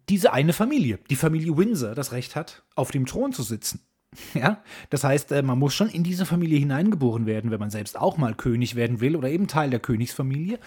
diese 0.09 0.33
eine 0.33 0.53
Familie, 0.53 0.99
die 1.09 1.15
Familie 1.15 1.57
Windsor, 1.57 1.95
das 1.95 2.11
Recht 2.11 2.35
hat, 2.35 2.63
auf 2.75 2.91
dem 2.91 3.05
Thron 3.05 3.33
zu 3.33 3.43
sitzen. 3.43 3.81
Ja, 4.33 4.61
das 4.89 5.03
heißt, 5.03 5.31
äh, 5.31 5.41
man 5.41 5.59
muss 5.59 5.73
schon 5.73 5.89
in 5.89 6.03
diese 6.03 6.25
Familie 6.25 6.59
hineingeboren 6.59 7.25
werden, 7.25 7.51
wenn 7.51 7.59
man 7.59 7.69
selbst 7.69 7.97
auch 7.97 8.17
mal 8.17 8.33
König 8.33 8.75
werden 8.75 8.99
will 8.99 9.15
oder 9.15 9.29
eben 9.29 9.47
Teil 9.47 9.69
der 9.69 9.79
Königsfamilie. 9.79 10.59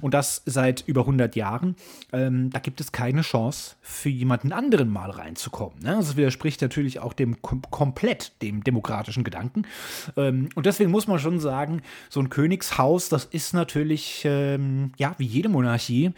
Und 0.00 0.14
das 0.14 0.42
seit 0.46 0.84
über 0.86 1.02
100 1.02 1.36
Jahren. 1.36 1.76
Ähm, 2.12 2.50
da 2.50 2.58
gibt 2.58 2.80
es 2.80 2.92
keine 2.92 3.22
Chance 3.22 3.76
für 3.80 4.08
jemanden 4.08 4.52
anderen 4.52 4.88
mal 4.88 5.10
reinzukommen. 5.10 5.78
Ne? 5.80 5.94
Das 5.96 6.16
widerspricht 6.16 6.60
natürlich 6.60 7.00
auch 7.00 7.12
dem 7.12 7.40
kom 7.42 7.62
komplett 7.70 8.40
dem 8.42 8.64
demokratischen 8.64 9.24
Gedanken. 9.24 9.62
Ähm, 10.16 10.48
und 10.54 10.66
deswegen 10.66 10.90
muss 10.90 11.06
man 11.06 11.18
schon 11.18 11.40
sagen, 11.40 11.82
so 12.08 12.20
ein 12.20 12.30
Königshaus, 12.30 13.08
das 13.08 13.24
ist 13.24 13.54
natürlich, 13.54 14.22
ähm, 14.24 14.92
ja, 14.96 15.14
wie 15.18 15.26
jede 15.26 15.48
Monarchie. 15.48 16.12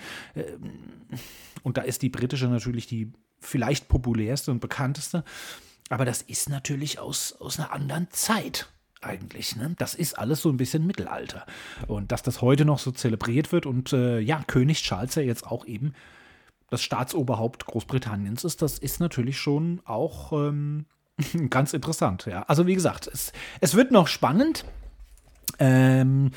Und 1.63 1.77
da 1.77 1.83
ist 1.83 2.03
die 2.03 2.09
britische 2.09 2.49
natürlich 2.49 2.87
die 2.87 3.13
vielleicht 3.39 3.89
populärste 3.89 4.51
und 4.51 4.61
bekannteste. 4.61 5.25
Aber 5.89 6.05
das 6.05 6.23
ist 6.23 6.49
natürlich 6.49 6.99
aus, 6.99 7.33
aus 7.33 7.59
einer 7.59 7.73
anderen 7.73 8.09
Zeit. 8.11 8.69
eigentlich. 9.03 9.57
Ne? 9.57 9.75
Das 9.79 9.95
ist 9.95 10.19
alles 10.19 10.43
so 10.43 10.51
ein 10.51 10.59
bisschen 10.59 10.87
Mittelalter. 10.87 11.47
Und 11.87 12.13
dass 12.13 12.23
das 12.23 12.43
heute 12.43 12.65
noch 12.65 12.79
so 12.79 12.91
zelebriert 12.91 13.51
wird 13.51 13.67
und 13.67 13.93
äh, 13.93 14.21
ja, 14.21 14.43
König 14.47 14.83
Charles 14.83 15.15
ja 15.15 15.23
jetzt 15.23 15.47
auch 15.47 15.65
eben 15.65 15.95
das 16.71 16.83
Staatsoberhaupt 16.83 17.67
Großbritanniens 17.67 18.45
ist, 18.45 18.63
das 18.63 18.79
ist 18.79 19.01
natürlich 19.01 19.39
schon 19.39 19.81
auch 19.85 20.33
ähm, 20.33 20.87
ganz 21.51 21.73
interessant. 21.73 22.27
Ja. 22.27 22.43
Also 22.43 22.67
wie 22.67 22.75
gesagt, 22.75 23.09
es, 23.09 23.33
es 23.61 23.75
wird 23.75 23.91
noch 23.91 24.07
spannend. 24.07 24.65
Ähm, 25.61 26.31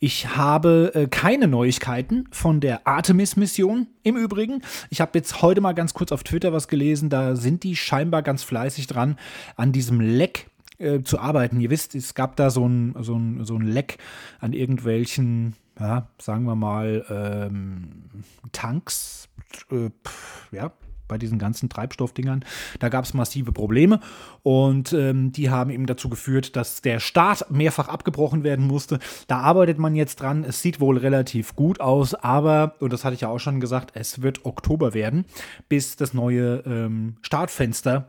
ich 0.00 0.36
habe 0.36 0.92
äh, 0.94 1.06
keine 1.06 1.46
Neuigkeiten 1.46 2.24
von 2.32 2.60
der 2.60 2.86
Artemis-Mission 2.86 3.86
im 4.02 4.16
Übrigen. 4.16 4.62
Ich 4.88 5.00
habe 5.02 5.12
jetzt 5.14 5.42
heute 5.42 5.60
mal 5.60 5.74
ganz 5.74 5.92
kurz 5.94 6.10
auf 6.10 6.24
Twitter 6.24 6.52
was 6.52 6.66
gelesen. 6.66 7.10
Da 7.10 7.36
sind 7.36 7.62
die 7.62 7.76
scheinbar 7.76 8.22
ganz 8.22 8.42
fleißig 8.42 8.86
dran 8.86 9.18
an 9.56 9.72
diesem 9.72 10.00
Leck 10.00 10.46
äh, 10.78 11.02
zu 11.02 11.20
arbeiten. 11.20 11.60
Ihr 11.60 11.68
wisst, 11.68 11.94
es 11.94 12.14
gab 12.14 12.36
da 12.36 12.48
so 12.48 12.66
ein, 12.66 12.94
so 13.00 13.14
ein, 13.14 13.44
so 13.44 13.54
ein 13.56 13.66
Leck 13.66 13.98
an 14.40 14.54
irgendwelchen, 14.54 15.54
ja, 15.78 16.08
sagen 16.18 16.44
wir 16.44 16.56
mal, 16.56 17.04
ähm, 17.10 18.24
Tanks, 18.52 19.28
äh, 19.70 19.90
pff, 20.06 20.48
ja, 20.52 20.72
bei 21.10 21.18
diesen 21.18 21.38
ganzen 21.38 21.68
Treibstoffdingern. 21.68 22.44
Da 22.78 22.88
gab 22.88 23.04
es 23.04 23.12
massive 23.12 23.52
Probleme 23.52 24.00
und 24.42 24.94
ähm, 24.94 25.32
die 25.32 25.50
haben 25.50 25.70
eben 25.70 25.84
dazu 25.84 26.08
geführt, 26.08 26.56
dass 26.56 26.80
der 26.80 27.00
Start 27.00 27.50
mehrfach 27.50 27.88
abgebrochen 27.88 28.44
werden 28.44 28.66
musste. 28.66 28.98
Da 29.26 29.40
arbeitet 29.40 29.78
man 29.78 29.94
jetzt 29.94 30.20
dran. 30.20 30.44
Es 30.44 30.62
sieht 30.62 30.80
wohl 30.80 30.96
relativ 30.96 31.54
gut 31.56 31.80
aus, 31.80 32.14
aber, 32.14 32.76
und 32.80 32.92
das 32.92 33.04
hatte 33.04 33.14
ich 33.14 33.22
ja 33.22 33.28
auch 33.28 33.40
schon 33.40 33.60
gesagt, 33.60 33.90
es 33.94 34.22
wird 34.22 34.46
Oktober 34.46 34.94
werden, 34.94 35.26
bis 35.68 35.96
das 35.96 36.14
neue 36.14 36.62
ähm, 36.64 37.16
Startfenster 37.20 38.08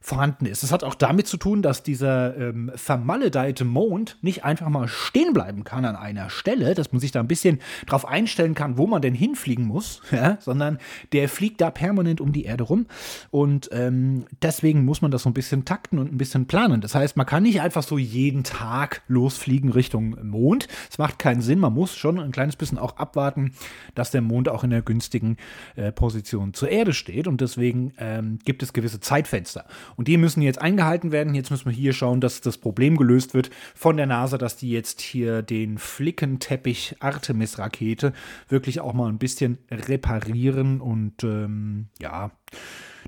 vorhanden 0.00 0.46
ist. 0.46 0.62
Es 0.62 0.72
hat 0.72 0.84
auch 0.84 0.94
damit 0.94 1.26
zu 1.26 1.36
tun, 1.36 1.60
dass 1.60 1.82
dieser 1.82 2.36
ähm, 2.36 2.70
vermaledeite 2.74 3.64
Mond 3.64 4.16
nicht 4.22 4.44
einfach 4.44 4.68
mal 4.68 4.88
stehen 4.88 5.32
bleiben 5.32 5.64
kann 5.64 5.84
an 5.84 5.96
einer 5.96 6.30
Stelle, 6.30 6.74
dass 6.74 6.92
man 6.92 7.00
sich 7.00 7.10
da 7.10 7.20
ein 7.20 7.28
bisschen 7.28 7.58
drauf 7.86 8.06
einstellen 8.06 8.54
kann, 8.54 8.78
wo 8.78 8.86
man 8.86 9.02
denn 9.02 9.14
hinfliegen 9.14 9.66
muss, 9.66 10.00
ja, 10.10 10.38
sondern 10.40 10.78
der 11.12 11.28
fliegt 11.28 11.60
da 11.60 11.70
permanent 11.70 12.20
um 12.20 12.32
die 12.32 12.44
Erde 12.44 12.64
rum 12.64 12.86
und 13.30 13.68
ähm, 13.72 14.26
deswegen 14.40 14.84
muss 14.84 15.02
man 15.02 15.10
das 15.10 15.22
so 15.22 15.30
ein 15.30 15.34
bisschen 15.34 15.64
takten 15.64 15.98
und 15.98 16.12
ein 16.12 16.18
bisschen 16.18 16.46
planen. 16.46 16.80
Das 16.80 16.94
heißt, 16.94 17.16
man 17.16 17.26
kann 17.26 17.42
nicht 17.42 17.60
einfach 17.60 17.82
so 17.82 17.98
jeden 17.98 18.44
Tag 18.44 19.02
losfliegen 19.08 19.70
Richtung 19.70 20.16
Mond. 20.22 20.68
Es 20.90 20.98
macht 20.98 21.18
keinen 21.18 21.40
Sinn. 21.40 21.58
Man 21.58 21.74
muss 21.74 21.96
schon 21.96 22.18
ein 22.18 22.32
kleines 22.32 22.56
bisschen 22.56 22.78
auch 22.78 22.96
abwarten, 22.96 23.52
dass 23.94 24.10
der 24.10 24.22
Mond 24.22 24.48
auch 24.48 24.64
in 24.64 24.70
der 24.70 24.82
günstigen 24.82 25.36
äh, 25.76 25.92
Position 25.92 26.54
zur 26.54 26.68
Erde 26.68 26.92
steht 26.92 27.26
und 27.26 27.40
deswegen 27.40 27.92
ähm, 27.98 28.38
gibt 28.44 28.62
es 28.62 28.72
gewisse 28.72 29.00
Zeitfenster. 29.00 29.64
Und 29.98 30.06
die 30.06 30.16
müssen 30.16 30.42
jetzt 30.42 30.62
eingehalten 30.62 31.10
werden. 31.10 31.34
Jetzt 31.34 31.50
müssen 31.50 31.66
wir 31.66 31.72
hier 31.72 31.92
schauen, 31.92 32.20
dass 32.20 32.40
das 32.40 32.56
Problem 32.56 32.96
gelöst 32.96 33.34
wird 33.34 33.50
von 33.74 33.96
der 33.96 34.06
NASA, 34.06 34.38
dass 34.38 34.56
die 34.56 34.70
jetzt 34.70 35.00
hier 35.00 35.42
den 35.42 35.76
Flickenteppich 35.76 36.94
Artemis-Rakete 37.00 38.12
wirklich 38.48 38.78
auch 38.78 38.92
mal 38.92 39.08
ein 39.08 39.18
bisschen 39.18 39.58
reparieren 39.68 40.80
und 40.80 41.24
ähm, 41.24 41.88
ja, 42.00 42.30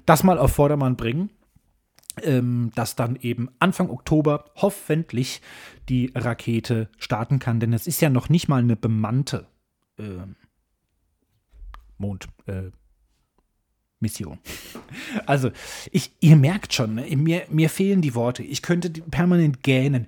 das 0.04 0.24
mal 0.24 0.36
auf 0.36 0.52
Vordermann 0.52 0.96
bringen. 0.96 1.30
Ähm, 2.22 2.72
dass 2.74 2.96
dann 2.96 3.16
eben 3.16 3.48
Anfang 3.60 3.88
Oktober 3.88 4.46
hoffentlich 4.56 5.40
die 5.88 6.10
Rakete 6.14 6.88
starten 6.98 7.38
kann, 7.38 7.60
denn 7.60 7.72
es 7.72 7.86
ist 7.86 8.00
ja 8.02 8.10
noch 8.10 8.28
nicht 8.28 8.48
mal 8.48 8.60
eine 8.60 8.74
bemannte 8.74 9.46
äh, 9.96 10.26
Mond, 11.98 12.26
äh, 12.46 12.72
Mission. 14.00 14.38
Also, 15.26 15.50
ich, 15.92 16.12
ihr 16.20 16.36
merkt 16.36 16.72
schon, 16.72 16.94
ne, 16.96 17.16
mir, 17.16 17.42
mir 17.50 17.68
fehlen 17.68 18.00
die 18.00 18.14
Worte. 18.14 18.42
Ich 18.42 18.62
könnte 18.62 18.90
permanent 18.90 19.62
gähnen. 19.62 20.06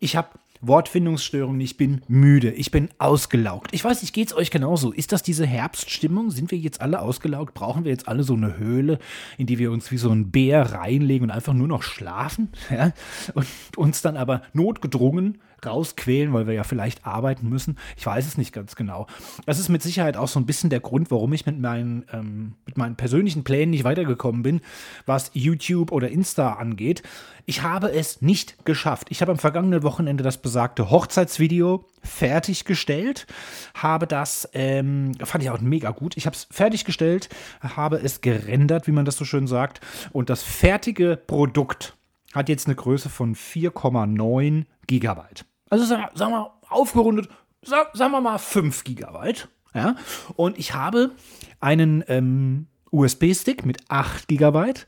Ich 0.00 0.16
habe 0.16 0.28
Wortfindungsstörungen, 0.66 1.60
ich 1.60 1.76
bin 1.76 2.00
müde, 2.08 2.50
ich 2.50 2.70
bin 2.70 2.88
ausgelaugt. 2.98 3.68
Ich 3.72 3.84
weiß 3.84 4.00
nicht, 4.00 4.14
geht 4.14 4.28
es 4.28 4.36
euch 4.36 4.50
genauso? 4.50 4.92
Ist 4.92 5.12
das 5.12 5.22
diese 5.22 5.46
Herbststimmung? 5.46 6.30
Sind 6.30 6.50
wir 6.50 6.58
jetzt 6.58 6.80
alle 6.80 7.02
ausgelaugt? 7.02 7.54
Brauchen 7.54 7.84
wir 7.84 7.90
jetzt 7.90 8.08
alle 8.08 8.22
so 8.22 8.34
eine 8.34 8.56
Höhle, 8.56 8.98
in 9.36 9.46
die 9.46 9.58
wir 9.58 9.70
uns 9.70 9.90
wie 9.90 9.98
so 9.98 10.10
ein 10.10 10.30
Bär 10.30 10.72
reinlegen 10.72 11.28
und 11.28 11.30
einfach 11.30 11.52
nur 11.52 11.68
noch 11.68 11.82
schlafen? 11.82 12.48
Ja? 12.70 12.92
Und 13.34 13.46
uns 13.76 14.02
dann 14.02 14.16
aber 14.16 14.42
notgedrungen 14.52 15.38
rausquälen, 15.66 16.32
weil 16.32 16.46
wir 16.46 16.54
ja 16.54 16.64
vielleicht 16.64 17.06
arbeiten 17.06 17.48
müssen. 17.48 17.78
Ich 17.96 18.06
weiß 18.06 18.26
es 18.26 18.38
nicht 18.38 18.52
ganz 18.52 18.76
genau. 18.76 19.06
Das 19.46 19.58
ist 19.58 19.68
mit 19.68 19.82
Sicherheit 19.82 20.16
auch 20.16 20.28
so 20.28 20.40
ein 20.40 20.46
bisschen 20.46 20.70
der 20.70 20.80
Grund, 20.80 21.10
warum 21.10 21.32
ich 21.32 21.46
mit 21.46 21.58
meinen, 21.58 22.04
ähm, 22.12 22.54
mit 22.66 22.76
meinen 22.76 22.96
persönlichen 22.96 23.44
Plänen 23.44 23.70
nicht 23.70 23.84
weitergekommen 23.84 24.42
bin, 24.42 24.60
was 25.06 25.30
YouTube 25.34 25.92
oder 25.92 26.08
Insta 26.08 26.54
angeht. 26.54 27.02
Ich 27.46 27.62
habe 27.62 27.92
es 27.92 28.22
nicht 28.22 28.64
geschafft. 28.64 29.08
Ich 29.10 29.20
habe 29.20 29.32
am 29.32 29.38
vergangenen 29.38 29.82
Wochenende 29.82 30.24
das 30.24 30.38
besagte 30.38 30.90
Hochzeitsvideo 30.90 31.84
fertiggestellt, 32.02 33.26
habe 33.74 34.06
das, 34.06 34.48
ähm, 34.52 35.12
fand 35.22 35.44
ich 35.44 35.50
auch 35.50 35.60
mega 35.60 35.90
gut. 35.90 36.16
Ich 36.16 36.26
habe 36.26 36.36
es 36.36 36.46
fertiggestellt, 36.50 37.28
habe 37.60 37.96
es 37.96 38.20
gerendert, 38.20 38.86
wie 38.86 38.92
man 38.92 39.04
das 39.04 39.16
so 39.16 39.24
schön 39.24 39.46
sagt, 39.46 39.80
und 40.12 40.30
das 40.30 40.42
fertige 40.42 41.16
Produkt 41.16 41.96
hat 42.34 42.48
jetzt 42.48 42.66
eine 42.66 42.74
Größe 42.74 43.08
von 43.08 43.34
4,9 43.34 44.64
Gigabyte. 44.86 45.44
Also 45.74 45.86
sagen 45.86 46.12
wir 46.14 46.30
mal 46.30 46.50
aufgerundet, 46.68 47.28
sagen 47.62 48.12
wir 48.12 48.20
mal 48.20 48.38
5 48.38 48.84
Gigabyte. 48.84 49.48
Ja? 49.74 49.96
Und 50.36 50.56
ich 50.56 50.72
habe 50.72 51.10
einen 51.58 52.04
ähm, 52.06 52.68
USB-Stick 52.92 53.66
mit 53.66 53.90
8 53.90 54.28
Gigabyte. 54.28 54.86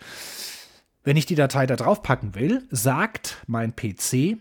Wenn 1.03 1.17
ich 1.17 1.27
die 1.27 1.35
Datei 1.35 1.67
da 1.67 1.75
drauf 1.75 2.05
packen 2.05 2.37
will, 2.37 2.69
sagt 2.71 3.43
mein 3.49 3.75
PC, 3.75 4.39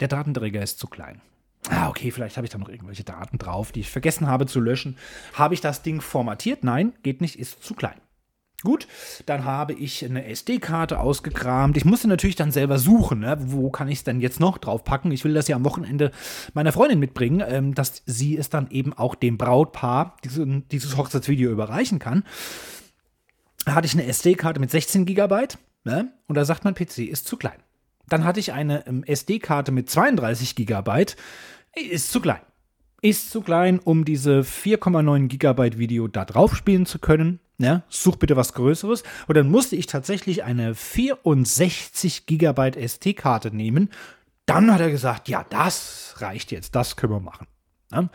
der 0.00 0.08
Datenträger 0.08 0.60
ist 0.60 0.78
zu 0.78 0.88
klein. 0.88 1.22
Ah, 1.70 1.88
okay, 1.88 2.10
vielleicht 2.10 2.36
habe 2.36 2.46
ich 2.46 2.52
da 2.52 2.58
noch 2.58 2.68
irgendwelche 2.68 3.04
Daten 3.04 3.38
drauf, 3.38 3.72
die 3.72 3.80
ich 3.80 3.90
vergessen 3.90 4.26
habe 4.26 4.44
zu 4.44 4.60
löschen. 4.60 4.98
Habe 5.32 5.54
ich 5.54 5.62
das 5.62 5.80
Ding 5.80 6.02
formatiert? 6.02 6.64
Nein, 6.64 6.92
geht 7.02 7.22
nicht, 7.22 7.38
ist 7.38 7.64
zu 7.64 7.72
klein. 7.72 7.98
Gut, 8.64 8.88
dann 9.26 9.44
habe 9.44 9.72
ich 9.72 10.04
eine 10.04 10.26
SD-Karte 10.26 10.98
ausgekramt. 10.98 11.76
Ich 11.76 11.84
musste 11.84 12.08
natürlich 12.08 12.34
dann 12.34 12.50
selber 12.50 12.78
suchen, 12.78 13.20
ne? 13.20 13.36
wo 13.38 13.70
kann 13.70 13.86
ich 13.86 13.98
es 13.98 14.04
denn 14.04 14.20
jetzt 14.20 14.40
noch 14.40 14.58
draufpacken. 14.58 15.12
Ich 15.12 15.24
will 15.24 15.32
das 15.32 15.46
ja 15.46 15.54
am 15.54 15.64
Wochenende 15.64 16.10
meiner 16.54 16.72
Freundin 16.72 16.98
mitbringen, 16.98 17.40
ähm, 17.46 17.74
dass 17.76 18.02
sie 18.04 18.36
es 18.36 18.50
dann 18.50 18.68
eben 18.72 18.92
auch 18.92 19.14
dem 19.14 19.38
Brautpaar 19.38 20.16
diesen, 20.24 20.68
dieses 20.70 20.96
Hochzeitsvideo 20.96 21.52
überreichen 21.52 22.00
kann. 22.00 22.24
Da 23.64 23.76
hatte 23.76 23.86
ich 23.86 23.94
eine 23.94 24.06
SD-Karte 24.06 24.58
mit 24.58 24.72
16 24.72 25.06
GB 25.06 25.46
ne? 25.84 26.12
und 26.26 26.34
da 26.34 26.44
sagt 26.44 26.64
mein 26.64 26.74
PC, 26.74 26.98
ist 26.98 27.28
zu 27.28 27.36
klein. 27.36 27.62
Dann 28.08 28.24
hatte 28.24 28.40
ich 28.40 28.52
eine 28.52 28.84
ähm, 28.88 29.04
SD-Karte 29.04 29.70
mit 29.70 29.88
32 29.88 30.56
GB, 30.56 31.06
ist 31.76 32.10
zu 32.10 32.20
klein. 32.20 32.40
Ist 33.02 33.30
zu 33.30 33.42
klein, 33.42 33.78
um 33.78 34.04
diese 34.04 34.40
4,9 34.40 35.28
GB 35.28 35.78
Video 35.78 36.08
da 36.08 36.24
drauf 36.24 36.56
spielen 36.56 36.86
zu 36.86 36.98
können. 36.98 37.38
Ja, 37.60 37.82
such 37.88 38.16
bitte 38.16 38.36
was 38.36 38.54
Größeres. 38.54 39.02
Und 39.26 39.36
dann 39.36 39.50
musste 39.50 39.74
ich 39.74 39.86
tatsächlich 39.86 40.44
eine 40.44 40.74
64 40.74 42.26
Gigabyte 42.26 42.76
SD-Karte 42.76 43.54
nehmen. 43.54 43.90
Dann 44.46 44.72
hat 44.72 44.80
er 44.80 44.90
gesagt, 44.90 45.28
ja, 45.28 45.44
das 45.50 46.14
reicht 46.18 46.52
jetzt, 46.52 46.74
das 46.76 46.96
können 46.96 47.12
wir 47.12 47.20
machen. 47.20 47.48
Ja, 47.90 48.08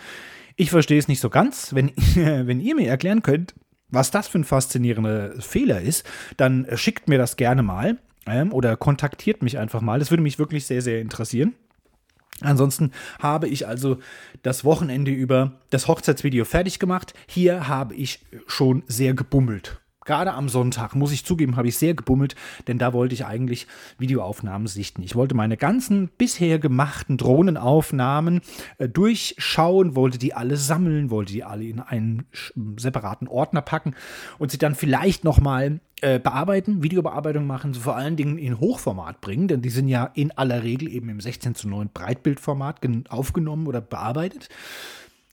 ich 0.55 0.69
verstehe 0.69 0.97
es 0.97 1.07
nicht 1.07 1.19
so 1.19 1.29
ganz. 1.29 1.75
Wenn, 1.75 1.91
wenn 2.15 2.61
ihr 2.61 2.75
mir 2.75 2.87
erklären 2.87 3.21
könnt, 3.21 3.53
was 3.89 4.11
das 4.11 4.27
für 4.27 4.39
ein 4.39 4.45
faszinierender 4.45 5.39
Fehler 5.41 5.81
ist, 5.81 6.05
dann 6.37 6.65
schickt 6.75 7.09
mir 7.09 7.17
das 7.17 7.35
gerne 7.35 7.63
mal 7.63 7.97
ähm, 8.25 8.53
oder 8.53 8.77
kontaktiert 8.77 9.43
mich 9.43 9.57
einfach 9.57 9.81
mal. 9.81 9.99
Das 9.99 10.09
würde 10.09 10.23
mich 10.23 10.39
wirklich 10.39 10.65
sehr, 10.65 10.81
sehr 10.81 11.01
interessieren. 11.01 11.53
Ansonsten 12.41 12.91
habe 13.19 13.47
ich 13.47 13.67
also 13.67 13.97
das 14.41 14.65
Wochenende 14.65 15.11
über 15.11 15.59
das 15.69 15.87
Hochzeitsvideo 15.87 16.45
fertig 16.45 16.79
gemacht. 16.79 17.13
Hier 17.27 17.67
habe 17.67 17.95
ich 17.95 18.19
schon 18.47 18.83
sehr 18.87 19.13
gebummelt. 19.13 19.82
Gerade 20.05 20.33
am 20.33 20.49
Sonntag, 20.49 20.95
muss 20.95 21.11
ich 21.11 21.25
zugeben, 21.25 21.55
habe 21.55 21.67
ich 21.67 21.77
sehr 21.77 21.93
gebummelt, 21.93 22.35
denn 22.67 22.77
da 22.77 22.93
wollte 22.93 23.13
ich 23.13 23.25
eigentlich 23.25 23.67
Videoaufnahmen 23.97 24.67
sichten. 24.67 25.01
Ich 25.03 25.15
wollte 25.15 25.35
meine 25.35 25.57
ganzen 25.57 26.09
bisher 26.17 26.59
gemachten 26.59 27.17
Drohnenaufnahmen 27.17 28.41
äh, 28.77 28.89
durchschauen, 28.89 29.95
wollte 29.95 30.17
die 30.17 30.33
alle 30.33 30.57
sammeln, 30.57 31.09
wollte 31.09 31.33
die 31.33 31.43
alle 31.43 31.63
in 31.63 31.79
einen 31.79 32.25
separaten 32.77 33.27
Ordner 33.27 33.61
packen 33.61 33.95
und 34.39 34.51
sie 34.51 34.57
dann 34.57 34.75
vielleicht 34.75 35.23
nochmal 35.23 35.79
äh, 36.03 36.19
bearbeiten, 36.19 36.83
Videobearbeitung 36.83 37.47
machen, 37.47 37.73
so 37.73 37.79
vor 37.79 37.95
allen 37.95 38.17
Dingen 38.17 38.37
in 38.37 38.59
Hochformat 38.59 39.21
bringen, 39.21 39.47
denn 39.47 39.61
die 39.61 39.69
sind 39.69 39.87
ja 39.87 40.11
in 40.15 40.31
aller 40.31 40.61
Regel 40.61 40.89
eben 40.89 41.07
im 41.07 41.21
16 41.21 41.55
zu 41.55 41.69
9 41.69 41.91
Breitbildformat 41.93 42.81
aufgenommen 43.09 43.67
oder 43.67 43.79
bearbeitet. 43.79 44.49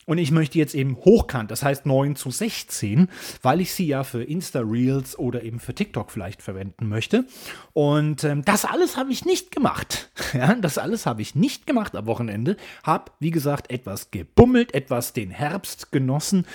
Und 0.06 0.18
ich 0.18 0.30
möchte 0.30 0.58
jetzt 0.58 0.74
eben 0.74 0.96
hochkant, 0.96 1.50
das 1.50 1.62
heißt 1.62 1.84
9 1.86 2.16
zu 2.16 2.30
16, 2.30 3.08
weil 3.42 3.60
ich 3.60 3.72
sie 3.72 3.86
ja 3.86 4.02
für 4.02 4.24
Insta-Reels 4.24 5.18
oder 5.18 5.42
eben 5.42 5.60
für 5.60 5.74
TikTok 5.74 6.10
vielleicht 6.10 6.42
verwenden 6.42 6.88
möchte. 6.88 7.26
Und 7.74 8.24
ähm, 8.24 8.42
das 8.44 8.64
alles 8.64 8.96
habe 8.96 9.12
ich 9.12 9.24
nicht 9.24 9.50
gemacht. 9.50 10.08
Ja, 10.32 10.54
das 10.54 10.78
alles 10.78 11.06
habe 11.06 11.22
ich 11.22 11.34
nicht 11.34 11.66
gemacht 11.66 11.96
am 11.96 12.06
Wochenende. 12.06 12.56
Habe, 12.84 13.10
wie 13.18 13.32
gesagt, 13.32 13.68
etwas 13.68 14.12
gebummelt, 14.12 14.74
etwas 14.74 15.12
den 15.12 15.30
Herbst 15.30 15.90
genossen, 15.90 16.46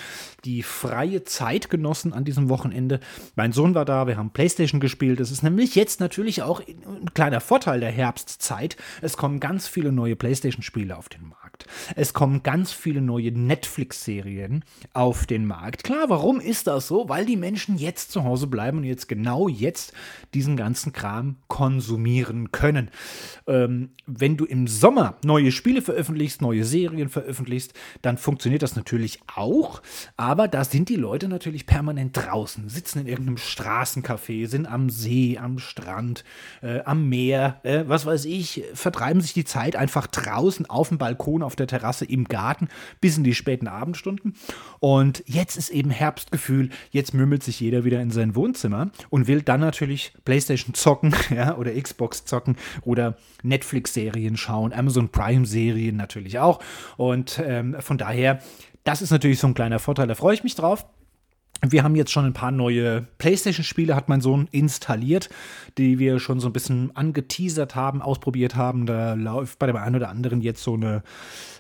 die 0.46 0.64
freie 0.64 1.26
Zeit 1.26 1.70
genossen 1.70 2.14
an 2.14 2.24
diesem 2.24 2.48
Wochenende. 2.48 3.02
Mein 3.36 3.52
Sohn 3.52 3.76
war 3.76 3.84
da, 3.84 4.08
wir 4.08 4.16
haben 4.16 4.30
Playstation 4.30 4.80
gespielt. 4.80 5.20
Das 5.20 5.30
ist 5.30 5.44
nämlich 5.44 5.76
jetzt 5.76 6.00
natürlich 6.00 6.42
auch 6.42 6.62
ein 6.62 7.14
kleiner 7.14 7.42
Vorteil 7.42 7.82
der 7.82 7.92
Herbstzeit. 7.92 8.78
Es 9.02 9.18
kommen 9.18 9.42
ganz 9.42 9.68
viele 9.68 9.92
neue 9.92 10.16
Playstation-Spiele 10.16 10.96
auf 10.96 11.10
den 11.10 11.28
Markt. 11.28 11.45
Es 11.96 12.14
kommen 12.14 12.44
ganz 12.44 12.72
viele 12.72 13.02
neue 13.02 13.32
Netflix-Serien 13.32 14.64
auf 14.94 15.26
den 15.26 15.46
Markt. 15.46 15.84
Klar, 15.84 16.10
warum 16.10 16.40
ist 16.40 16.68
das 16.68 16.88
so? 16.88 17.10
Weil 17.10 17.26
die 17.26 17.38
Menschen 17.38 17.78
jetzt 17.78 18.12
zu 18.12 18.24
Hause 18.24 18.48
bleiben 18.48 18.80
und 18.80 18.84
jetzt 18.84 19.08
genau 19.08 19.48
jetzt 19.48 19.94
diesen 20.34 20.58
ganzen 20.58 20.94
Kram 20.94 21.38
konsumieren 21.48 22.52
können. 22.52 22.90
Ähm, 23.48 23.90
wenn 24.06 24.38
du 24.38 24.46
im 24.46 24.68
Sommer 24.68 25.16
neue 25.24 25.52
Spiele 25.52 25.82
veröffentlichst, 25.82 26.42
neue 26.42 26.64
Serien 26.64 27.10
veröffentlichst, 27.10 27.74
dann 28.02 28.18
funktioniert 28.18 28.64
das 28.64 28.76
natürlich 28.76 29.20
auch. 29.34 29.82
Aber 30.18 30.48
da 30.48 30.64
sind 30.64 30.90
die 30.90 30.96
Leute 30.96 31.28
natürlich 31.28 31.66
permanent 31.66 32.16
draußen, 32.16 32.70
sitzen 32.70 33.00
in 33.00 33.08
irgendeinem 33.08 33.38
Straßencafé, 33.38 34.48
sind 34.48 34.68
am 34.68 34.90
See, 34.90 35.38
am 35.38 35.60
Strand, 35.60 36.24
äh, 36.62 36.82
am 36.82 37.10
Meer, 37.10 37.60
äh, 37.64 37.84
was 37.88 38.06
weiß 38.06 38.26
ich, 38.26 38.64
vertreiben 38.74 39.22
sich 39.22 39.34
die 39.34 39.46
Zeit 39.46 39.76
einfach 39.76 40.08
draußen 40.08 40.66
auf 40.68 40.90
dem 40.90 40.98
Balkon, 40.98 41.44
auf 41.46 41.56
der 41.56 41.68
Terrasse, 41.68 42.06
im 42.06 42.26
Garten, 42.26 42.68
bis 43.02 43.18
in 43.18 43.24
die 43.24 43.36
späten 43.36 43.68
Abendstunden. 43.68 44.36
Und 44.80 45.24
jetzt 45.26 45.58
ist 45.58 45.70
eben 45.70 45.90
Herbstgefühl, 45.90 46.70
jetzt 46.92 47.14
mümmelt 47.14 47.44
sich 47.44 47.60
jeder 47.60 47.86
wieder 47.86 48.02
in 48.02 48.12
sein 48.12 48.36
Wohnzimmer 48.36 48.92
und 49.10 49.28
will 49.28 49.42
dann 49.42 49.62
natürlich 49.62 50.14
PlayStation 50.26 50.74
zocken 50.74 51.14
ja, 51.36 51.56
oder 51.58 51.72
Xbox 51.80 52.26
zocken 52.26 52.58
oder 52.84 53.18
Netflix-Serien 53.44 54.38
schauen, 54.38 54.74
Amazon 54.74 55.10
Prime-Serien 55.10 55.96
natürlich 55.96 56.40
auch. 56.40 56.60
Und 56.98 57.42
ähm, 57.44 57.76
von 57.80 57.98
daher, 57.98 58.40
das 58.84 59.02
ist 59.02 59.12
natürlich 59.12 59.40
so 59.40 59.48
ein 59.48 59.54
kleiner 59.54 59.80
Vorteil, 59.80 60.08
da 60.08 60.16
freue 60.16 60.36
ich 60.36 60.44
mich 60.44 60.56
drauf. 60.56 60.86
Wir 61.72 61.84
haben 61.84 61.96
jetzt 61.96 62.12
schon 62.12 62.26
ein 62.26 62.34
paar 62.34 62.52
neue 62.52 63.08
PlayStation-Spiele, 63.18 63.96
hat 63.96 64.10
mein 64.10 64.22
Sohn 64.22 64.48
installiert, 64.52 65.30
die 65.78 66.00
wir 66.00 66.20
schon 66.20 66.40
so 66.40 66.48
ein 66.48 66.54
bisschen 66.54 66.96
angeteasert 66.96 67.76
haben, 67.76 68.02
ausprobiert 68.02 68.56
haben. 68.56 68.86
Da 68.86 69.14
läuft 69.14 69.60
bei 69.60 69.68
dem 69.68 69.76
einen 69.76 69.96
oder 69.96 70.10
anderen 70.10 70.42
jetzt 70.42 70.64
so 70.64 70.74
eine, 70.74 71.04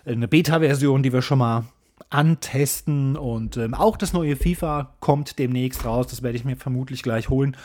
eine 0.05 0.27
Beta-Version, 0.27 1.03
die 1.03 1.13
wir 1.13 1.21
schon 1.21 1.39
mal 1.39 1.65
antesten 2.09 3.15
und 3.15 3.57
ähm, 3.57 3.73
auch 3.73 3.97
das 3.97 4.13
neue 4.13 4.35
FIFA 4.35 4.95
kommt 4.99 5.39
demnächst 5.39 5.85
raus. 5.85 6.07
Das 6.07 6.21
werde 6.23 6.37
ich 6.37 6.45
mir 6.45 6.55
vermutlich 6.55 7.03
gleich 7.03 7.29
holen. 7.29 7.55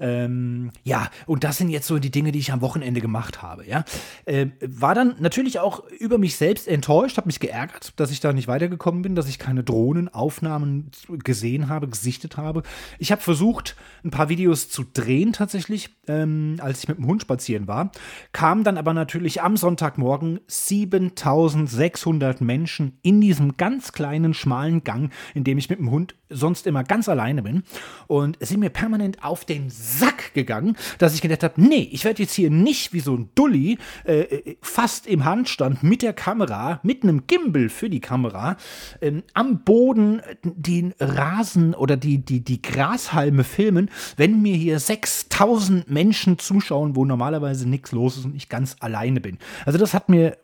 Ähm, 0.00 0.70
ja, 0.82 1.10
und 1.26 1.44
das 1.44 1.58
sind 1.58 1.68
jetzt 1.68 1.86
so 1.86 1.98
die 1.98 2.10
Dinge, 2.10 2.32
die 2.32 2.38
ich 2.38 2.52
am 2.52 2.60
Wochenende 2.60 3.00
gemacht 3.00 3.42
habe. 3.42 3.66
Ja, 3.66 3.84
äh, 4.24 4.46
war 4.60 4.94
dann 4.94 5.16
natürlich 5.20 5.58
auch 5.58 5.84
über 5.98 6.18
mich 6.18 6.36
selbst 6.36 6.66
enttäuscht, 6.66 7.18
habe 7.18 7.28
mich 7.28 7.40
geärgert, 7.40 7.92
dass 7.96 8.10
ich 8.10 8.20
da 8.20 8.32
nicht 8.32 8.48
weitergekommen 8.48 9.02
bin, 9.02 9.14
dass 9.14 9.28
ich 9.28 9.38
keine 9.38 9.62
Drohnenaufnahmen 9.62 10.90
gesehen 11.22 11.68
habe, 11.68 11.88
gesichtet 11.88 12.36
habe. 12.36 12.62
Ich 12.98 13.12
habe 13.12 13.20
versucht, 13.22 13.76
ein 14.02 14.10
paar 14.10 14.28
Videos 14.28 14.70
zu 14.70 14.84
drehen 14.92 15.32
tatsächlich, 15.32 15.90
ähm, 16.08 16.56
als 16.58 16.80
ich 16.80 16.88
mit 16.88 16.98
dem 16.98 17.06
Hund 17.06 17.22
spazieren 17.22 17.68
war. 17.68 17.90
Kam 18.32 18.64
dann 18.64 18.78
aber 18.78 18.94
natürlich 18.94 19.42
am 19.42 19.56
Sonntagmorgen 19.56 20.40
7600 20.46 22.40
Menschen 22.40 22.98
in 23.02 23.20
diesem 23.20 23.56
ganz 23.74 23.90
kleinen, 23.90 24.34
schmalen 24.34 24.84
Gang, 24.84 25.10
in 25.34 25.42
dem 25.42 25.58
ich 25.58 25.68
mit 25.68 25.80
dem 25.80 25.90
Hund 25.90 26.14
sonst 26.30 26.68
immer 26.68 26.84
ganz 26.84 27.08
alleine 27.08 27.42
bin. 27.42 27.64
Und 28.06 28.36
es 28.38 28.50
sind 28.50 28.60
mir 28.60 28.70
permanent 28.70 29.24
auf 29.24 29.44
den 29.44 29.68
Sack 29.68 30.32
gegangen, 30.32 30.76
dass 30.98 31.12
ich 31.12 31.20
gedacht 31.20 31.42
habe, 31.42 31.60
nee, 31.60 31.88
ich 31.90 32.04
werde 32.04 32.22
jetzt 32.22 32.34
hier 32.34 32.50
nicht 32.50 32.92
wie 32.92 33.00
so 33.00 33.16
ein 33.16 33.30
Dulli 33.34 33.78
äh, 34.04 34.20
äh, 34.20 34.56
fast 34.62 35.08
im 35.08 35.24
Handstand 35.24 35.82
mit 35.82 36.02
der 36.02 36.12
Kamera, 36.12 36.78
mit 36.84 37.02
einem 37.02 37.26
Gimbal 37.26 37.68
für 37.68 37.90
die 37.90 37.98
Kamera, 37.98 38.56
äh, 39.00 39.22
am 39.34 39.64
Boden 39.64 40.22
den 40.44 40.94
Rasen 41.00 41.74
oder 41.74 41.96
die, 41.96 42.18
die, 42.18 42.44
die 42.44 42.62
Grashalme 42.62 43.42
filmen, 43.42 43.90
wenn 44.16 44.40
mir 44.40 44.54
hier 44.54 44.78
6000 44.78 45.90
Menschen 45.90 46.38
zuschauen, 46.38 46.94
wo 46.94 47.04
normalerweise 47.04 47.68
nichts 47.68 47.90
los 47.90 48.18
ist 48.18 48.24
und 48.24 48.36
ich 48.36 48.48
ganz 48.48 48.76
alleine 48.78 49.20
bin. 49.20 49.38
Also 49.66 49.80
das 49.80 49.94
hat 49.94 50.08
mir 50.08 50.36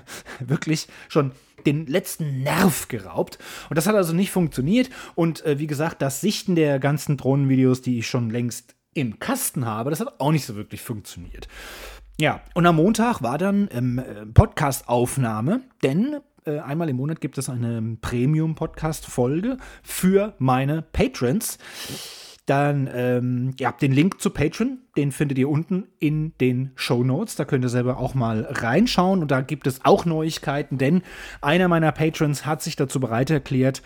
wirklich 0.40 0.88
schon 1.08 1.32
den 1.66 1.86
letzten 1.86 2.42
Nerv 2.42 2.88
geraubt. 2.88 3.38
Und 3.68 3.76
das 3.76 3.86
hat 3.86 3.94
also 3.94 4.12
nicht 4.12 4.30
funktioniert. 4.30 4.90
Und 5.14 5.44
äh, 5.44 5.58
wie 5.58 5.66
gesagt, 5.66 6.02
das 6.02 6.20
Sichten 6.20 6.54
der 6.54 6.78
ganzen 6.78 7.16
Drohnenvideos, 7.16 7.82
die 7.82 7.98
ich 7.98 8.06
schon 8.06 8.30
längst 8.30 8.74
im 8.94 9.18
Kasten 9.18 9.66
habe, 9.66 9.90
das 9.90 10.00
hat 10.00 10.20
auch 10.20 10.32
nicht 10.32 10.44
so 10.44 10.56
wirklich 10.56 10.82
funktioniert. 10.82 11.48
Ja, 12.20 12.42
und 12.54 12.64
am 12.66 12.76
Montag 12.76 13.22
war 13.22 13.38
dann 13.38 13.68
ähm, 13.72 14.00
Podcast-Aufnahme, 14.34 15.62
denn 15.82 16.20
äh, 16.46 16.60
einmal 16.60 16.88
im 16.88 16.96
Monat 16.96 17.20
gibt 17.20 17.38
es 17.38 17.48
eine 17.48 17.96
Premium-Podcast-Folge 18.00 19.56
für 19.82 20.34
meine 20.38 20.82
Patrons. 20.82 21.58
Dann, 22.46 22.90
ähm, 22.92 23.54
ihr 23.58 23.66
habt 23.66 23.80
den 23.80 23.92
Link 23.92 24.20
zu 24.20 24.28
Patreon, 24.28 24.78
den 24.96 25.12
findet 25.12 25.38
ihr 25.38 25.48
unten 25.48 25.88
in 25.98 26.34
den 26.40 26.72
Show 26.74 27.02
Notes. 27.02 27.36
Da 27.36 27.46
könnt 27.46 27.64
ihr 27.64 27.70
selber 27.70 27.98
auch 27.98 28.14
mal 28.14 28.46
reinschauen. 28.48 29.22
Und 29.22 29.30
da 29.30 29.40
gibt 29.40 29.66
es 29.66 29.84
auch 29.84 30.04
Neuigkeiten, 30.04 30.76
denn 30.76 31.02
einer 31.40 31.68
meiner 31.68 31.92
Patrons 31.92 32.44
hat 32.44 32.62
sich 32.62 32.76
dazu 32.76 33.00
bereit 33.00 33.30
erklärt, 33.30 33.82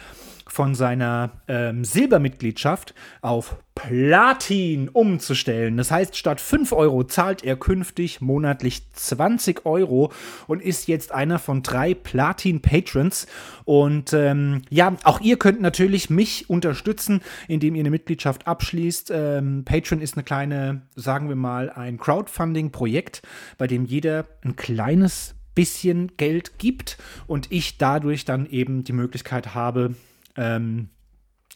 von 0.48 0.74
seiner 0.74 1.30
ähm, 1.46 1.84
Silbermitgliedschaft 1.84 2.94
auf 3.20 3.56
Platin 3.74 4.88
umzustellen. 4.88 5.76
Das 5.76 5.92
heißt, 5.92 6.16
statt 6.16 6.40
5 6.40 6.72
Euro 6.72 7.04
zahlt 7.04 7.44
er 7.44 7.56
künftig 7.56 8.20
monatlich 8.20 8.90
20 8.92 9.64
Euro 9.66 10.10
und 10.48 10.60
ist 10.60 10.88
jetzt 10.88 11.12
einer 11.12 11.38
von 11.38 11.62
drei 11.62 11.94
Platin-Patrons. 11.94 13.28
Und 13.64 14.12
ähm, 14.14 14.62
ja, 14.68 14.96
auch 15.04 15.20
ihr 15.20 15.38
könnt 15.38 15.60
natürlich 15.60 16.10
mich 16.10 16.50
unterstützen, 16.50 17.20
indem 17.46 17.76
ihr 17.76 17.82
eine 17.82 17.90
Mitgliedschaft 17.90 18.48
abschließt. 18.48 19.12
Ähm, 19.14 19.64
Patreon 19.64 20.00
ist 20.00 20.16
eine 20.16 20.24
kleine, 20.24 20.82
sagen 20.96 21.28
wir 21.28 21.36
mal, 21.36 21.70
ein 21.70 21.98
Crowdfunding-Projekt, 21.98 23.22
bei 23.58 23.68
dem 23.68 23.84
jeder 23.84 24.26
ein 24.42 24.56
kleines 24.56 25.36
bisschen 25.54 26.16
Geld 26.16 26.58
gibt 26.58 26.98
und 27.26 27.50
ich 27.52 27.78
dadurch 27.78 28.24
dann 28.24 28.46
eben 28.46 28.84
die 28.84 28.92
Möglichkeit 28.92 29.54
habe, 29.54 29.94
ähm, 30.38 30.88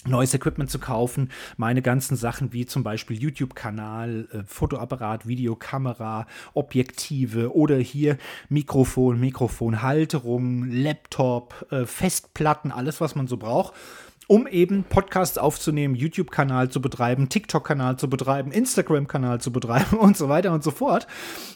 neues 0.05 0.35
Equipment 0.35 0.71
zu 0.71 0.79
kaufen. 0.79 1.31
Meine 1.57 1.81
ganzen 1.81 2.17
Sachen 2.17 2.53
wie 2.53 2.67
zum 2.67 2.83
Beispiel 2.83 3.17
YouTube-Kanal, 3.17 4.29
äh, 4.33 4.43
Fotoapparat, 4.45 5.27
Videokamera, 5.27 6.27
Objektive 6.55 7.55
oder 7.55 7.79
hier 7.79 8.19
Mikrofon, 8.49 9.21
Mikrofonhalterung, 9.21 10.71
Laptop, 10.71 11.67
äh, 11.71 11.87
Festplatten, 11.87 12.73
alles, 12.73 13.01
was 13.01 13.15
man 13.15 13.29
so 13.29 13.37
braucht 13.37 13.75
um 14.33 14.47
eben 14.47 14.85
Podcasts 14.85 15.37
aufzunehmen, 15.37 15.95
YouTube-Kanal 15.95 16.71
zu 16.71 16.81
betreiben, 16.81 17.29
TikTok-Kanal 17.29 17.99
zu 17.99 18.09
betreiben, 18.09 18.51
Instagram-Kanal 18.51 19.43
zu 19.43 19.53
betreiben 19.53 19.99
und 19.99 20.17
so 20.17 20.31
weiter 20.31 20.53
und 20.53 20.65
so 20.65 20.71
fort. 20.71 21.07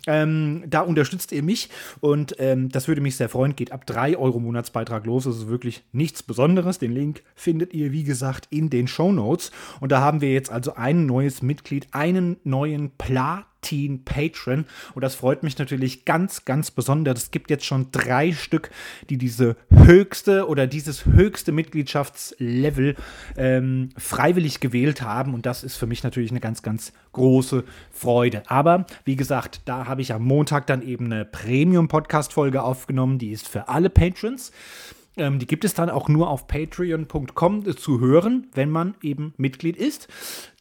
Ähm, 0.07 0.63
da 0.67 0.83
unterstützt 0.83 1.33
ihr 1.33 1.43
mich 1.43 1.71
und 2.01 2.37
ähm, 2.39 2.69
das 2.69 2.87
würde 2.87 3.01
mich 3.01 3.17
sehr 3.17 3.31
freuen. 3.31 3.57
Geht 3.57 3.73
ab 3.73 3.87
3 3.87 4.19
Euro 4.19 4.41
Monatsbeitrag 4.41 5.07
los. 5.07 5.25
Das 5.25 5.39
ist 5.39 5.49
wirklich 5.49 5.85
nichts 5.93 6.23
Besonderes. 6.23 6.79
Den 6.79 6.93
Link 6.93 7.23
findet 7.35 7.73
ihr, 7.73 7.93
wie 7.93 8.05
gesagt, 8.05 8.47
in 8.51 8.69
den 8.69 8.89
Show 8.89 9.11
Notes. 9.11 9.53
Und 9.81 9.91
da 9.91 10.03
haben 10.03 10.21
wir 10.21 10.35
jetzt 10.35 10.53
also 10.53 10.75
ein 10.75 11.07
neues 11.07 11.41
Mitglied, 11.41 11.87
einen 11.93 12.37
neuen 12.45 12.91
Platin. 12.91 13.56
18 13.63 14.05
Patron. 14.05 14.65
Und 14.95 15.03
das 15.03 15.15
freut 15.15 15.43
mich 15.43 15.59
natürlich 15.59 16.05
ganz, 16.05 16.45
ganz 16.45 16.71
besonders. 16.71 17.25
Es 17.25 17.31
gibt 17.31 17.51
jetzt 17.51 17.65
schon 17.65 17.91
drei 17.93 18.33
Stück, 18.33 18.71
die 19.11 19.19
diese 19.19 19.57
höchste 19.71 20.49
oder 20.49 20.67
dieses 20.67 21.07
höchste 21.07 21.53
Mitgliedschaftslevel 21.53 22.97
ähm, 23.37 23.91
freiwillig 23.97 24.61
gewählt 24.61 25.03
haben. 25.03 25.35
Und 25.35 25.47
das 25.47 25.65
ist 25.65 25.77
für 25.77 25.87
mich 25.87 26.03
natürlich 26.03 26.31
eine 26.31 26.41
ganz, 26.41 26.63
ganz 26.63 26.93
große 27.13 27.65
Freude. 27.91 28.43
Aber 28.47 28.87
wie 29.05 29.17
gesagt, 29.17 29.63
da 29.65 29.87
habe 29.87 30.03
ich 30.03 30.13
am 30.13 30.23
Montag 30.23 30.67
dann 30.67 30.83
eben 30.83 31.07
eine 31.07 31.25
Premium-Podcast-Folge 31.25 32.63
aufgenommen. 32.63 33.19
Die 33.19 33.31
ist 33.31 33.49
für 33.49 33.69
alle 33.69 33.91
Patrons. 33.91 34.53
Ähm, 35.17 35.39
die 35.39 35.47
gibt 35.47 35.65
es 35.65 35.75
dann 35.75 35.91
auch 35.91 36.09
nur 36.09 36.29
auf 36.29 36.47
patreon.com 36.47 37.77
zu 37.77 38.01
hören, 38.01 38.49
wenn 38.55 38.71
man 38.71 38.95
eben 39.03 39.35
Mitglied 39.37 39.77
ist. 39.77 40.09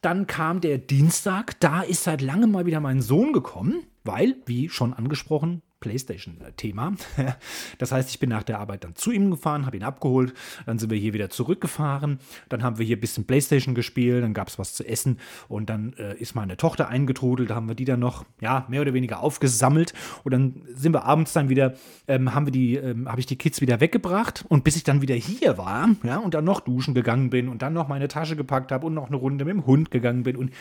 Dann 0.02 0.28
kam 0.28 0.62
der 0.62 0.78
Dienstag, 0.78 1.60
da 1.60 1.82
ist 1.82 2.04
seit 2.04 2.22
langem 2.22 2.52
mal 2.52 2.66
wieder 2.66 2.80
mein 2.80 3.02
Sohn 3.02 3.34
gekommen, 3.34 3.84
weil, 4.04 4.36
wie 4.46 4.70
schon 4.70 4.94
angesprochen, 4.94 5.62
PlayStation-Thema. 5.86 6.94
Das 7.78 7.92
heißt, 7.92 8.10
ich 8.10 8.20
bin 8.20 8.30
nach 8.30 8.44
der 8.44 8.60
Arbeit 8.60 8.84
dann 8.84 8.96
zu 8.96 9.12
ihm 9.12 9.32
gefahren, 9.32 9.66
habe 9.66 9.78
ihn 9.78 9.84
abgeholt, 9.84 10.34
dann 10.66 10.80
sind 10.80 10.90
wir 10.90 10.98
hier 10.98 11.14
wieder 11.14 11.30
zurückgefahren, 11.30 12.20
dann 12.50 12.64
haben 12.64 12.78
wir 12.78 12.86
hier 12.86 12.98
ein 12.98 13.02
bisschen 13.02 13.26
PlayStation 13.26 13.76
gespielt, 13.76 14.24
dann 14.24 14.34
gab 14.34 14.48
es 14.48 14.58
was 14.58 14.74
zu 14.74 14.88
essen 14.88 15.20
und 15.48 15.70
dann 15.70 15.94
äh, 15.94 16.16
ist 16.16 16.36
meine 16.36 16.58
Tochter 16.58 16.88
eingetrudelt, 16.88 17.50
da 17.50 17.56
haben 17.56 17.68
wir 17.68 17.76
die 17.76 17.86
dann 17.86 18.00
noch, 18.00 18.26
ja, 18.40 18.66
mehr 18.70 18.82
oder 18.82 18.94
weniger 18.94 19.20
aufgesammelt 19.20 19.94
und 20.24 20.32
dann 20.32 20.62
sind 20.74 20.94
wir 20.94 21.04
abends 21.04 21.34
dann 21.34 21.50
wieder, 21.50 21.76
ähm, 22.08 22.34
haben 22.34 22.48
wir 22.48 22.54
die, 22.54 22.76
ähm, 22.76 23.10
habe 23.10 23.20
ich 23.20 23.26
die 23.26 23.38
Kids 23.38 23.62
wieder 23.62 23.80
weggebracht 23.80 24.46
und 24.48 24.64
bis 24.64 24.76
ich 24.76 24.84
dann 24.84 25.02
wieder 25.02 25.16
hier 25.16 25.58
war, 25.58 25.90
ja, 26.04 26.18
und 26.18 26.34
dann 26.34 26.46
noch 26.46 26.62
duschen 26.62 26.94
gegangen 26.94 27.30
bin 27.30 27.50
und 27.50 27.62
dann 27.62 27.74
noch 27.74 27.88
meine 27.88 28.08
Tasche 28.08 28.36
gepackt 28.36 28.72
habe 28.72 28.88
und 28.88 28.94
noch 28.94 29.08
eine 29.08 29.18
Runde 29.18 29.46
mit 29.46 29.54
dem 29.54 29.66
Hund 29.66 29.92
gegangen 29.92 30.24
bin 30.24 30.36
und 30.36 30.52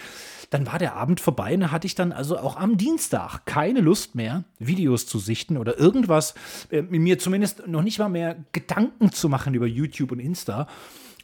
dann 0.51 0.67
war 0.67 0.79
der 0.79 0.95
Abend 0.95 1.21
vorbei 1.21 1.55
und 1.55 1.61
da 1.61 1.71
hatte 1.71 1.87
ich 1.87 1.95
dann 1.95 2.13
also 2.13 2.39
auch 2.39 2.57
am 2.57 2.77
Dienstag 2.77 3.47
keine 3.47 3.81
Lust 3.81 4.15
mehr, 4.15 4.45
Videos 4.59 5.07
zu 5.07 5.19
sichten 5.19 5.57
oder 5.57 5.79
irgendwas, 5.79 6.35
äh, 6.71 6.83
mir 6.83 7.19
zumindest 7.19 7.67
noch 7.67 7.83
nicht 7.83 7.99
mal 7.99 8.09
mehr 8.09 8.37
Gedanken 8.53 9.13
zu 9.13 9.29
machen 9.29 9.55
über 9.55 9.67
YouTube 9.67 10.13
und 10.13 10.21
Insta. 10.21 10.67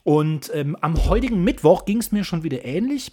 Und 0.02 0.50
ähm, 0.54 0.76
am 0.80 1.04
heutigen 1.06 1.44
Mittwoch 1.44 1.84
ging 1.84 1.98
es 1.98 2.10
mir 2.10 2.24
schon 2.24 2.42
wieder 2.42 2.64
ähnlich. 2.64 3.10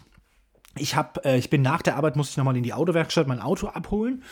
Ich, 0.80 0.96
hab, 0.96 1.26
äh, 1.26 1.38
ich 1.38 1.50
bin 1.50 1.62
nach 1.62 1.82
der 1.82 1.96
Arbeit, 1.96 2.16
musste 2.16 2.32
ich 2.32 2.38
nochmal 2.38 2.58
in 2.58 2.64
die 2.64 2.74
Autowerkstatt 2.74 3.28
mein 3.28 3.40
Auto 3.40 3.68
abholen. 3.68 4.24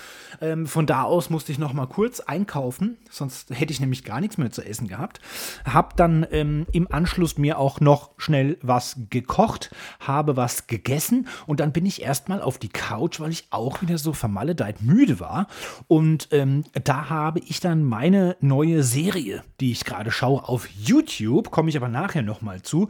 Ähm, 0.41 0.67
von 0.67 0.85
da 0.85 1.03
aus 1.03 1.29
musste 1.29 1.51
ich 1.51 1.59
nochmal 1.59 1.87
kurz 1.87 2.19
einkaufen, 2.19 2.97
sonst 3.09 3.49
hätte 3.51 3.71
ich 3.71 3.79
nämlich 3.79 4.03
gar 4.03 4.19
nichts 4.19 4.37
mehr 4.37 4.51
zu 4.51 4.65
essen 4.65 4.87
gehabt. 4.87 5.19
Hab 5.65 5.95
dann 5.97 6.25
ähm, 6.31 6.65
im 6.71 6.91
Anschluss 6.91 7.37
mir 7.37 7.59
auch 7.59 7.79
noch 7.79 8.11
schnell 8.17 8.57
was 8.61 8.97
gekocht, 9.09 9.71
habe 9.99 10.35
was 10.35 10.67
gegessen 10.67 11.27
und 11.47 11.59
dann 11.59 11.71
bin 11.71 11.85
ich 11.85 12.01
erstmal 12.01 12.41
auf 12.41 12.57
die 12.57 12.69
Couch, 12.69 13.19
weil 13.19 13.31
ich 13.31 13.47
auch 13.51 13.81
wieder 13.81 13.97
so 13.97 14.13
vermaledeit 14.13 14.81
müde 14.81 15.19
war. 15.19 15.47
Und 15.87 16.29
ähm, 16.31 16.63
da 16.83 17.09
habe 17.09 17.39
ich 17.39 17.59
dann 17.59 17.83
meine 17.83 18.35
neue 18.41 18.83
Serie, 18.83 19.43
die 19.59 19.71
ich 19.71 19.85
gerade 19.85 20.11
schaue 20.11 20.47
auf 20.47 20.67
YouTube, 20.69 21.51
komme 21.51 21.69
ich 21.69 21.77
aber 21.77 21.87
nachher 21.87 22.21
nochmal 22.21 22.61
zu, 22.61 22.89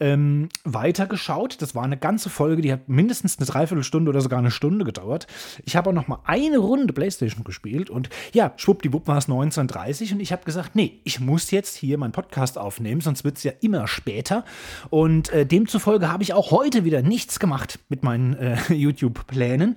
ähm, 0.00 0.48
weitergeschaut. 0.64 1.60
Das 1.60 1.74
war 1.74 1.84
eine 1.84 1.96
ganze 1.96 2.30
Folge, 2.30 2.62
die 2.62 2.72
hat 2.72 2.87
mindestens 2.88 3.38
eine 3.38 3.46
Dreiviertelstunde 3.46 4.08
oder 4.10 4.20
sogar 4.20 4.38
eine 4.38 4.50
Stunde 4.50 4.84
gedauert. 4.84 5.26
Ich 5.64 5.76
habe 5.76 5.90
auch 5.90 5.94
noch 5.94 6.08
mal 6.08 6.20
eine 6.24 6.58
Runde 6.58 6.92
Playstation 6.92 7.44
gespielt 7.44 7.90
und 7.90 8.08
ja, 8.32 8.52
schwuppdiwupp 8.56 9.06
war 9.06 9.18
es 9.18 9.28
19.30 9.28 10.12
und 10.12 10.20
ich 10.20 10.32
habe 10.32 10.44
gesagt, 10.44 10.74
nee, 10.74 11.00
ich 11.04 11.20
muss 11.20 11.50
jetzt 11.50 11.76
hier 11.76 11.98
meinen 11.98 12.12
Podcast 12.12 12.58
aufnehmen, 12.58 13.00
sonst 13.00 13.24
wird 13.24 13.36
es 13.36 13.44
ja 13.44 13.52
immer 13.60 13.86
später. 13.86 14.44
Und 14.90 15.30
äh, 15.32 15.46
demzufolge 15.46 16.10
habe 16.10 16.22
ich 16.22 16.32
auch 16.32 16.50
heute 16.50 16.84
wieder 16.84 17.02
nichts 17.02 17.38
gemacht 17.38 17.78
mit 17.88 18.02
meinen 18.02 18.34
äh, 18.34 18.56
YouTube-Plänen. 18.72 19.76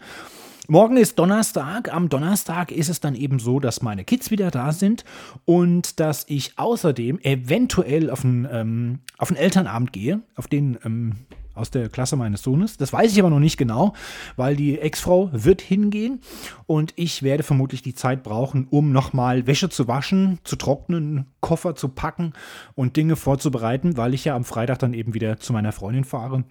Morgen 0.67 0.95
ist 0.95 1.19
Donnerstag. 1.19 1.93
Am 1.93 2.07
Donnerstag 2.07 2.71
ist 2.71 2.87
es 2.87 3.01
dann 3.01 3.13
eben 3.15 3.39
so, 3.39 3.59
dass 3.59 3.81
meine 3.81 4.05
Kids 4.05 4.31
wieder 4.31 4.51
da 4.51 4.71
sind 4.71 5.03
und 5.43 5.99
dass 5.99 6.25
ich 6.29 6.57
außerdem 6.57 7.19
eventuell 7.23 8.09
auf 8.09 8.23
einen, 8.23 8.47
ähm, 8.49 8.99
auf 9.17 9.31
einen 9.31 9.37
Elternabend 9.37 9.91
gehe, 9.91 10.21
auf 10.35 10.47
den 10.47 10.77
ähm, 10.85 11.15
aus 11.61 11.71
der 11.71 11.87
Klasse 11.89 12.15
meines 12.15 12.41
Sohnes. 12.41 12.77
Das 12.77 12.91
weiß 12.91 13.11
ich 13.11 13.19
aber 13.19 13.29
noch 13.29 13.39
nicht 13.39 13.57
genau, 13.57 13.93
weil 14.35 14.55
die 14.55 14.79
Ex-Frau 14.79 15.29
wird 15.31 15.61
hingehen 15.61 16.19
und 16.65 16.93
ich 16.95 17.23
werde 17.23 17.43
vermutlich 17.43 17.81
die 17.81 17.93
Zeit 17.93 18.23
brauchen, 18.23 18.67
um 18.69 18.91
nochmal 18.91 19.47
Wäsche 19.47 19.69
zu 19.69 19.87
waschen, 19.87 20.39
zu 20.43 20.55
trocknen, 20.55 21.27
Koffer 21.39 21.75
zu 21.75 21.89
packen 21.89 22.33
und 22.75 22.97
Dinge 22.97 23.15
vorzubereiten, 23.15 23.95
weil 23.95 24.13
ich 24.13 24.25
ja 24.25 24.35
am 24.35 24.43
Freitag 24.43 24.79
dann 24.79 24.93
eben 24.93 25.13
wieder 25.13 25.37
zu 25.37 25.53
meiner 25.53 25.71
Freundin 25.71 26.03
fahre. 26.03 26.43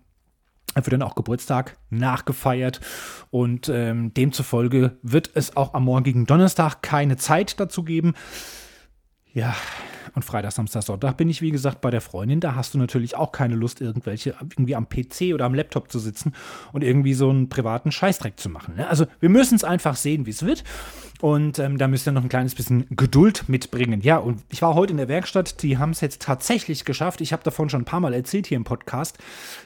Wird 0.75 0.93
dann 0.93 1.03
auch 1.03 1.17
Geburtstag 1.17 1.77
nachgefeiert 1.91 2.81
und 3.31 3.69
ähm, 3.69 4.15
demzufolge 4.15 4.99
wird 5.03 5.31
es 5.35 5.57
auch 5.57 5.75
am 5.75 5.85
morgigen 5.85 6.27
Donnerstag 6.27 6.81
keine 6.83 7.17
Zeit 7.17 7.59
dazu 7.59 7.83
geben. 7.83 8.15
Ja, 9.33 9.55
und 10.15 10.25
Freitag, 10.25 10.53
Samstag, 10.53 10.83
Sonntag 10.83 11.17
bin 11.17 11.29
ich, 11.29 11.43
wie 11.43 11.51
gesagt, 11.51 11.81
bei 11.81 11.91
der 11.91 12.01
Freundin. 12.01 12.41
Da 12.41 12.55
hast 12.55 12.75
du 12.75 12.79
natürlich 12.79 13.17
auch 13.17 13.33
keine 13.33 13.55
Lust, 13.55 13.81
irgendwelche 13.81 14.35
irgendwie 14.41 14.75
am 14.75 14.89
PC 14.89 15.35
oder 15.35 15.45
am 15.45 15.55
Laptop 15.55 15.91
zu 15.91 15.99
sitzen 15.99 16.33
und 16.73 16.83
irgendwie 16.83 17.15
so 17.15 17.31
einen 17.31 17.49
privaten 17.49 17.93
Scheißdreck 17.93 18.39
zu 18.39 18.49
machen. 18.49 18.77
Ne? 18.77 18.89
Also 18.89 19.07
wir 19.21 19.29
müssen 19.29 19.55
es 19.55 19.65
einfach 19.65 19.97
sehen, 19.97 20.27
wie 20.27 20.31
es 20.31 20.45
wird. 20.45 20.65
Und 21.21 21.59
ähm, 21.59 21.77
da 21.77 21.87
müsst 21.87 22.09
ihr 22.09 22.13
noch 22.13 22.23
ein 22.23 22.29
kleines 22.29 22.55
bisschen 22.55 22.87
Geduld 22.91 23.49
mitbringen. 23.49 24.01
Ja, 24.01 24.17
und 24.17 24.43
ich 24.49 24.63
war 24.63 24.75
heute 24.75 24.93
in 24.93 24.97
der 24.97 25.09
Werkstatt, 25.09 25.63
die 25.63 25.77
haben 25.77 25.91
es 25.91 26.01
jetzt 26.01 26.23
tatsächlich 26.23 26.85
geschafft. 26.85 27.21
Ich 27.21 27.33
habe 27.33 27.43
davon 27.43 27.69
schon 27.69 27.83
ein 27.83 27.87
paar 27.87 28.01
Mal 28.01 28.15
erzählt 28.15 28.47
hier 28.47 28.57
im 28.57 28.65
Podcast, 28.65 29.19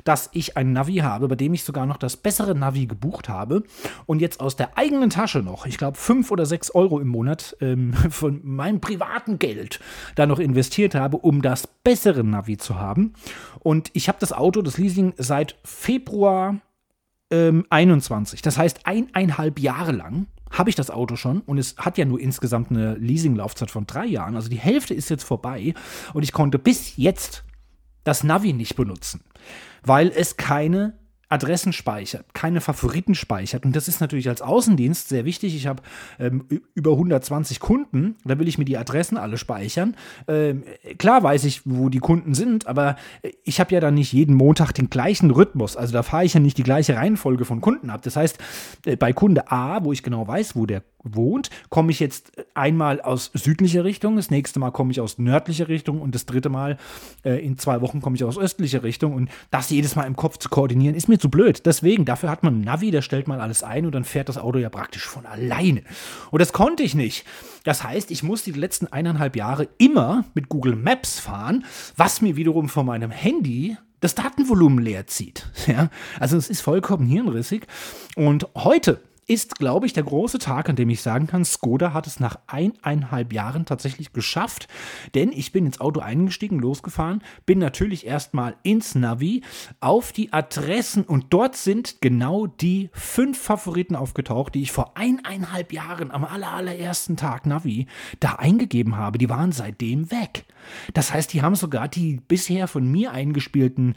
dass 0.02 0.30
ich 0.32 0.56
ein 0.56 0.72
Navi 0.72 0.96
habe, 0.96 1.28
bei 1.28 1.36
dem 1.36 1.54
ich 1.54 1.64
sogar 1.64 1.86
noch 1.86 1.96
das 1.96 2.16
bessere 2.16 2.54
Navi 2.54 2.86
gebucht 2.86 3.28
habe. 3.28 3.62
Und 4.06 4.20
jetzt 4.20 4.40
aus 4.40 4.56
der 4.56 4.76
eigenen 4.76 5.10
Tasche 5.10 5.40
noch, 5.40 5.66
ich 5.66 5.78
glaube, 5.78 5.96
fünf 5.96 6.30
oder 6.30 6.46
sechs 6.46 6.72
Euro 6.72 6.98
im 6.98 7.08
Monat 7.08 7.56
ähm, 7.60 7.92
von 8.10 8.40
meinem 8.42 8.80
privaten 8.80 9.38
Geld 9.38 9.80
da 10.16 10.26
noch 10.26 10.40
investiert 10.40 10.94
habe, 10.94 11.18
um 11.18 11.40
das 11.40 11.66
bessere 11.66 12.24
Navi 12.24 12.56
zu 12.56 12.80
haben. 12.80 13.14
Und 13.60 13.90
ich 13.92 14.08
habe 14.08 14.18
das 14.20 14.32
Auto, 14.32 14.60
das 14.60 14.78
Leasing, 14.78 15.14
seit 15.16 15.56
Februar 15.62 16.56
ähm, 17.30 17.64
21. 17.70 18.42
Das 18.42 18.58
heißt, 18.58 18.86
eineinhalb 18.86 19.60
Jahre 19.60 19.92
lang 19.92 20.26
habe 20.54 20.70
ich 20.70 20.76
das 20.76 20.90
Auto 20.90 21.16
schon 21.16 21.40
und 21.40 21.58
es 21.58 21.76
hat 21.76 21.98
ja 21.98 22.04
nur 22.04 22.20
insgesamt 22.20 22.70
eine 22.70 22.94
Leasinglaufzeit 22.94 23.70
von 23.70 23.86
drei 23.86 24.06
Jahren. 24.06 24.36
Also 24.36 24.48
die 24.48 24.58
Hälfte 24.58 24.94
ist 24.94 25.10
jetzt 25.10 25.24
vorbei 25.24 25.74
und 26.14 26.22
ich 26.22 26.32
konnte 26.32 26.58
bis 26.58 26.96
jetzt 26.96 27.44
das 28.04 28.24
Navi 28.24 28.52
nicht 28.52 28.76
benutzen, 28.76 29.22
weil 29.82 30.08
es 30.14 30.36
keine 30.36 30.98
Adressen 31.34 31.72
speichert, 31.72 32.32
keine 32.32 32.60
Favoriten 32.60 33.16
speichert. 33.16 33.64
Und 33.64 33.74
das 33.74 33.88
ist 33.88 34.00
natürlich 34.00 34.28
als 34.28 34.40
Außendienst 34.40 35.08
sehr 35.08 35.24
wichtig. 35.24 35.56
Ich 35.56 35.66
habe 35.66 35.82
ähm, 36.20 36.44
über 36.74 36.92
120 36.92 37.58
Kunden, 37.58 38.14
da 38.24 38.38
will 38.38 38.46
ich 38.46 38.56
mir 38.56 38.64
die 38.64 38.78
Adressen 38.78 39.18
alle 39.18 39.36
speichern. 39.36 39.96
Ähm, 40.28 40.62
klar 40.96 41.24
weiß 41.24 41.44
ich, 41.44 41.62
wo 41.64 41.88
die 41.88 41.98
Kunden 41.98 42.34
sind, 42.34 42.68
aber 42.68 42.94
ich 43.42 43.58
habe 43.58 43.74
ja 43.74 43.80
dann 43.80 43.94
nicht 43.94 44.12
jeden 44.12 44.36
Montag 44.36 44.72
den 44.72 44.90
gleichen 44.90 45.32
Rhythmus. 45.32 45.76
Also 45.76 45.92
da 45.92 46.04
fahre 46.04 46.24
ich 46.24 46.34
ja 46.34 46.40
nicht 46.40 46.56
die 46.56 46.62
gleiche 46.62 46.94
Reihenfolge 46.96 47.44
von 47.44 47.60
Kunden 47.60 47.90
ab. 47.90 48.02
Das 48.02 48.14
heißt, 48.14 48.38
äh, 48.86 48.96
bei 48.96 49.12
Kunde 49.12 49.50
A, 49.50 49.84
wo 49.84 49.92
ich 49.92 50.04
genau 50.04 50.28
weiß, 50.28 50.54
wo 50.54 50.66
der 50.66 50.82
wohnt, 51.04 51.50
komme 51.68 51.90
ich 51.90 52.00
jetzt 52.00 52.32
einmal 52.54 53.00
aus 53.00 53.30
südlicher 53.34 53.84
Richtung, 53.84 54.16
das 54.16 54.30
nächste 54.30 54.58
Mal 54.58 54.70
komme 54.70 54.90
ich 54.90 55.00
aus 55.00 55.18
nördlicher 55.18 55.68
Richtung 55.68 56.00
und 56.00 56.14
das 56.14 56.24
dritte 56.24 56.48
Mal 56.48 56.78
äh, 57.24 57.44
in 57.44 57.58
zwei 57.58 57.80
Wochen 57.82 58.00
komme 58.00 58.16
ich 58.16 58.24
aus 58.24 58.38
östlicher 58.38 58.82
Richtung. 58.82 59.14
Und 59.14 59.30
das 59.50 59.70
jedes 59.70 59.96
Mal 59.96 60.04
im 60.04 60.16
Kopf 60.16 60.38
zu 60.38 60.48
koordinieren, 60.48 60.94
ist 60.94 61.08
mir 61.08 61.18
zu 61.24 61.30
blöd. 61.30 61.64
Deswegen, 61.64 62.04
dafür 62.04 62.28
hat 62.30 62.42
man 62.42 62.58
ein 62.58 62.60
Navi, 62.60 62.90
da 62.90 63.00
stellt 63.00 63.28
man 63.28 63.40
alles 63.40 63.62
ein 63.62 63.86
und 63.86 63.94
dann 63.94 64.04
fährt 64.04 64.28
das 64.28 64.36
Auto 64.36 64.58
ja 64.58 64.68
praktisch 64.68 65.06
von 65.06 65.24
alleine. 65.24 65.82
Und 66.30 66.42
das 66.42 66.52
konnte 66.52 66.82
ich 66.82 66.94
nicht. 66.94 67.24
Das 67.64 67.82
heißt, 67.82 68.10
ich 68.10 68.22
musste 68.22 68.52
die 68.52 68.60
letzten 68.60 68.88
eineinhalb 68.88 69.34
Jahre 69.34 69.68
immer 69.78 70.26
mit 70.34 70.50
Google 70.50 70.76
Maps 70.76 71.20
fahren, 71.20 71.64
was 71.96 72.20
mir 72.20 72.36
wiederum 72.36 72.68
von 72.68 72.84
meinem 72.84 73.10
Handy 73.10 73.78
das 74.00 74.14
Datenvolumen 74.14 74.84
leer 74.84 75.06
zieht. 75.06 75.46
Ja, 75.66 75.88
also 76.20 76.36
es 76.36 76.50
ist 76.50 76.60
vollkommen 76.60 77.06
hirnrissig. 77.06 77.66
Und 78.16 78.46
heute 78.54 79.00
ist, 79.26 79.56
glaube 79.56 79.86
ich, 79.86 79.92
der 79.92 80.02
große 80.02 80.38
Tag, 80.38 80.68
an 80.68 80.76
dem 80.76 80.90
ich 80.90 81.02
sagen 81.02 81.26
kann, 81.26 81.44
Skoda 81.44 81.92
hat 81.92 82.06
es 82.06 82.20
nach 82.20 82.38
eineinhalb 82.46 83.32
Jahren 83.32 83.64
tatsächlich 83.64 84.12
geschafft, 84.12 84.68
denn 85.14 85.32
ich 85.32 85.52
bin 85.52 85.66
ins 85.66 85.80
Auto 85.80 86.00
eingestiegen, 86.00 86.58
losgefahren, 86.58 87.22
bin 87.46 87.58
natürlich 87.58 88.06
erstmal 88.06 88.56
ins 88.62 88.94
Navi 88.94 89.42
auf 89.80 90.12
die 90.12 90.32
Adressen 90.32 91.04
und 91.04 91.26
dort 91.30 91.56
sind 91.56 92.00
genau 92.00 92.46
die 92.46 92.90
fünf 92.92 93.38
Favoriten 93.38 93.96
aufgetaucht, 93.96 94.54
die 94.54 94.62
ich 94.62 94.72
vor 94.72 94.96
eineinhalb 94.96 95.72
Jahren 95.72 96.10
am 96.10 96.24
allerersten 96.24 97.16
Tag 97.16 97.46
Navi 97.46 97.86
da 98.20 98.34
eingegeben 98.34 98.96
habe. 98.96 99.18
Die 99.18 99.28
waren 99.28 99.52
seitdem 99.52 100.10
weg. 100.10 100.44
Das 100.92 101.12
heißt, 101.12 101.32
die 101.32 101.42
haben 101.42 101.54
sogar 101.54 101.88
die 101.88 102.20
bisher 102.26 102.68
von 102.68 102.90
mir 102.90 103.12
eingespielten 103.12 103.94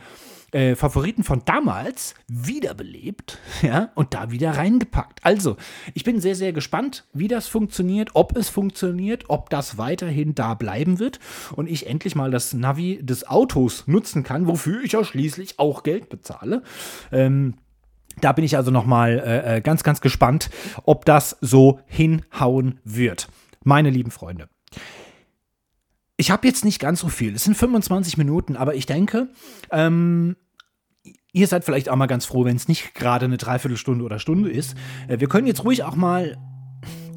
äh, 0.51 0.75
Favoriten 0.75 1.23
von 1.23 1.43
damals 1.45 2.15
wiederbelebt 2.27 3.37
ja, 3.61 3.91
und 3.95 4.13
da 4.13 4.31
wieder 4.31 4.51
reingepackt. 4.51 5.19
Also, 5.23 5.57
ich 5.93 6.03
bin 6.03 6.21
sehr, 6.21 6.35
sehr 6.35 6.53
gespannt, 6.53 7.05
wie 7.13 7.27
das 7.27 7.47
funktioniert, 7.47 8.11
ob 8.13 8.35
es 8.37 8.49
funktioniert, 8.49 9.25
ob 9.27 9.49
das 9.49 9.77
weiterhin 9.77 10.35
da 10.35 10.53
bleiben 10.53 10.99
wird 10.99 11.19
und 11.55 11.69
ich 11.69 11.87
endlich 11.87 12.15
mal 12.15 12.31
das 12.31 12.53
Navi 12.53 12.99
des 13.01 13.27
Autos 13.27 13.87
nutzen 13.87 14.23
kann, 14.23 14.47
wofür 14.47 14.83
ich 14.83 14.93
ja 14.93 15.03
schließlich 15.03 15.59
auch 15.59 15.83
Geld 15.83 16.09
bezahle. 16.09 16.63
Ähm, 17.11 17.55
da 18.21 18.31
bin 18.31 18.43
ich 18.43 18.57
also 18.57 18.71
nochmal 18.71 19.19
äh, 19.19 19.57
äh, 19.57 19.61
ganz, 19.61 19.83
ganz 19.83 20.01
gespannt, 20.01 20.49
ob 20.83 21.05
das 21.05 21.37
so 21.41 21.79
hinhauen 21.85 22.79
wird. 22.83 23.27
Meine 23.63 23.89
lieben 23.89 24.11
Freunde. 24.11 24.49
Ich 26.17 26.31
habe 26.31 26.47
jetzt 26.47 26.65
nicht 26.65 26.79
ganz 26.79 26.99
so 26.99 27.09
viel. 27.09 27.35
Es 27.35 27.43
sind 27.43 27.55
25 27.55 28.17
Minuten, 28.17 28.55
aber 28.55 28.73
ich 28.73 28.87
denke, 28.87 29.29
ähm, 29.71 30.35
ihr 31.31 31.47
seid 31.47 31.63
vielleicht 31.63 31.89
auch 31.89 31.95
mal 31.95 32.07
ganz 32.07 32.25
froh, 32.25 32.43
wenn 32.43 32.55
es 32.55 32.67
nicht 32.67 32.95
gerade 32.95 33.25
eine 33.25 33.37
Dreiviertelstunde 33.37 34.03
oder 34.03 34.17
Stunde 34.17 34.49
ist. 34.49 34.75
Äh, 35.07 35.19
wir 35.19 35.29
können 35.29 35.47
jetzt 35.47 35.63
ruhig 35.63 35.83
auch 35.83 35.95
mal 35.95 36.37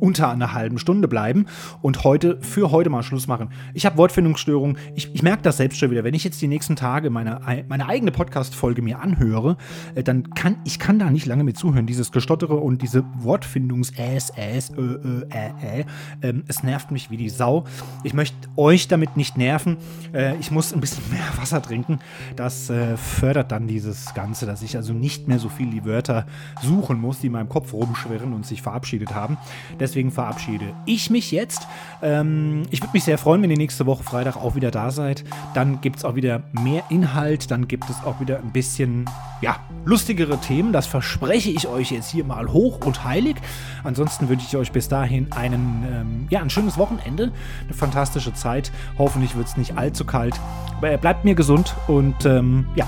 unter 0.01 0.31
einer 0.31 0.53
halben 0.53 0.79
Stunde 0.79 1.09
bleiben 1.09 1.47
und 1.83 2.05
heute 2.05 2.39
für 2.41 2.71
heute 2.71 2.91
mal 2.91 3.03
Schluss 3.03 3.27
machen. 3.27 3.51
Ich 3.75 3.87
habe 3.87 3.97
Wortfindungsstörungen. 3.99 4.77
Ich, 4.95 5.15
ich 5.15 5.23
merke 5.23 5.43
das 5.43 5.59
selbst 5.59 5.79
schon 5.79 5.91
wieder. 5.91 6.05
Wenn 6.05 6.15
ich 6.15 6.25
jetzt 6.25 6.41
die 6.43 6.49
nächsten 6.49 6.77
Tage 6.77 7.11
meine, 7.11 7.41
meine 7.69 7.89
eigene 7.89 8.11
Podcast-Folge 8.11 8.83
mir 8.83 9.01
anhöre, 9.01 9.57
äh, 9.95 10.03
dann 10.03 10.31
kann 10.31 10.57
ich 10.65 10.79
kann 10.79 10.99
da 10.99 11.11
nicht 11.11 11.27
lange 11.27 11.45
mit 11.45 11.57
zuhören. 11.57 11.87
Dieses 11.87 12.13
Gestottere 12.13 12.57
und 12.57 12.83
diese 12.83 13.05
Wortfindungs 13.19 13.93
äs, 13.97 14.31
äs, 14.37 14.71
ö, 14.71 14.99
ö, 15.05 15.23
ä, 15.33 15.53
ä. 15.63 15.85
Ähm, 16.23 16.45
es 16.49 16.63
nervt 16.63 16.91
mich 16.91 17.11
wie 17.11 17.17
die 17.17 17.29
Sau. 17.29 17.65
Ich 18.05 18.15
möchte 18.15 18.49
euch 18.57 18.89
damit 18.89 19.17
nicht 19.17 19.37
nerven. 19.37 19.77
Äh, 20.13 20.37
ich 20.37 20.51
muss 20.51 20.73
ein 20.73 20.81
bisschen 20.81 21.05
mehr 21.11 21.27
Wasser 21.37 21.63
trinken. 21.63 21.99
Das 22.37 22.71
äh, 22.71 22.97
fördert 22.97 23.53
dann 23.53 23.67
dieses 23.67 24.15
Ganze, 24.15 24.47
dass 24.47 24.63
ich 24.63 24.77
also 24.77 24.93
nicht 24.93 25.29
mehr 25.29 25.39
so 25.39 25.49
viel 25.49 25.71
die 25.71 25.85
Wörter 25.85 26.27
suchen 26.63 27.01
muss, 27.01 27.21
die 27.21 27.27
in 27.27 27.33
meinem 27.33 27.49
Kopf 27.49 27.73
rumschwirren 27.73 28.33
und 28.33 28.47
sich 28.47 28.63
verabschiedet 28.63 29.15
haben. 29.15 29.37
Deswegen 29.79 29.90
verabschiede 30.11 30.73
ich 30.87 31.11
mich 31.11 31.31
jetzt. 31.31 31.67
Ähm, 32.03 32.63
ich 32.71 32.81
würde 32.81 32.93
mich 32.93 33.05
sehr 33.05 33.19
freuen, 33.19 33.43
wenn 33.43 33.51
ihr 33.51 33.57
nächste 33.57 33.87
Woche 33.87 34.03
Freitag 34.03 34.37
auch 34.37 34.55
wieder 34.55 34.71
da 34.71 34.91
seid. 34.91 35.25
Dann 35.55 35.81
gibt 35.81 35.97
es 35.97 36.05
auch 36.05 36.15
wieder 36.15 36.43
mehr 36.53 36.85
Inhalt. 36.89 37.51
Dann 37.51 37.69
gibt 37.69 37.89
es 37.91 37.97
auch 38.05 38.21
wieder 38.21 38.39
ein 38.39 38.53
bisschen, 38.53 39.05
ja, 39.41 39.57
lustigere 39.85 40.39
Themen. 40.39 40.73
Das 40.73 40.87
verspreche 40.87 41.51
ich 41.51 41.67
euch 41.69 41.91
jetzt 41.91 42.11
hier 42.11 42.25
mal 42.25 42.53
hoch 42.53 42.85
und 42.85 43.05
heilig. 43.05 43.37
Ansonsten 43.85 44.29
wünsche 44.29 44.47
ich 44.47 44.57
euch 44.57 44.73
bis 44.73 44.89
dahin 44.89 45.33
einen, 45.33 45.85
ähm, 45.91 46.27
ja, 46.31 46.41
ein 46.41 46.51
schönes 46.51 46.79
Wochenende, 46.79 47.33
eine 47.65 47.75
fantastische 47.75 48.35
Zeit. 48.35 48.73
Hoffentlich 48.99 49.37
wird 49.37 49.47
es 49.47 49.57
nicht 49.57 49.77
allzu 49.77 50.05
kalt. 50.05 50.35
Aber 50.79 50.97
bleibt 50.97 51.25
mir 51.25 51.35
gesund 51.35 51.75
und 51.89 52.25
ähm, 52.25 52.67
ja, 52.75 52.87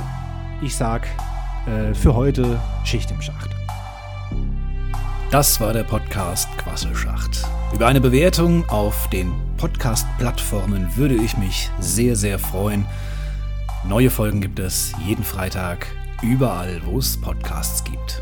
ich 0.63 0.77
sag 0.77 1.07
äh, 1.67 1.95
für 1.95 2.15
heute 2.15 2.59
Schicht 2.85 3.11
im 3.11 3.21
Schacht. 3.21 3.62
Das 5.33 5.61
war 5.63 5.73
der 5.73 5.85
Podcast 5.85 6.47
Quasselschacht. 6.59 7.47
Über 7.73 7.87
eine 7.87 8.03
Bewertung 8.03 8.69
auf 8.69 9.09
den 9.09 9.33
Podcast-Plattformen 9.57 10.95
würde 10.95 11.15
ich 11.15 11.39
mich 11.39 11.71
sehr, 11.81 12.17
sehr 12.17 12.39
freuen. 12.39 12.85
Neue 13.83 14.11
Folgen 14.11 14.43
gibt 14.43 14.59
es 14.59 14.93
jeden 15.07 15.25
Freitag 15.25 15.87
überall, 16.21 16.83
wo 16.85 16.99
es 16.99 17.19
Podcasts 17.19 17.83
gibt. 17.83 18.22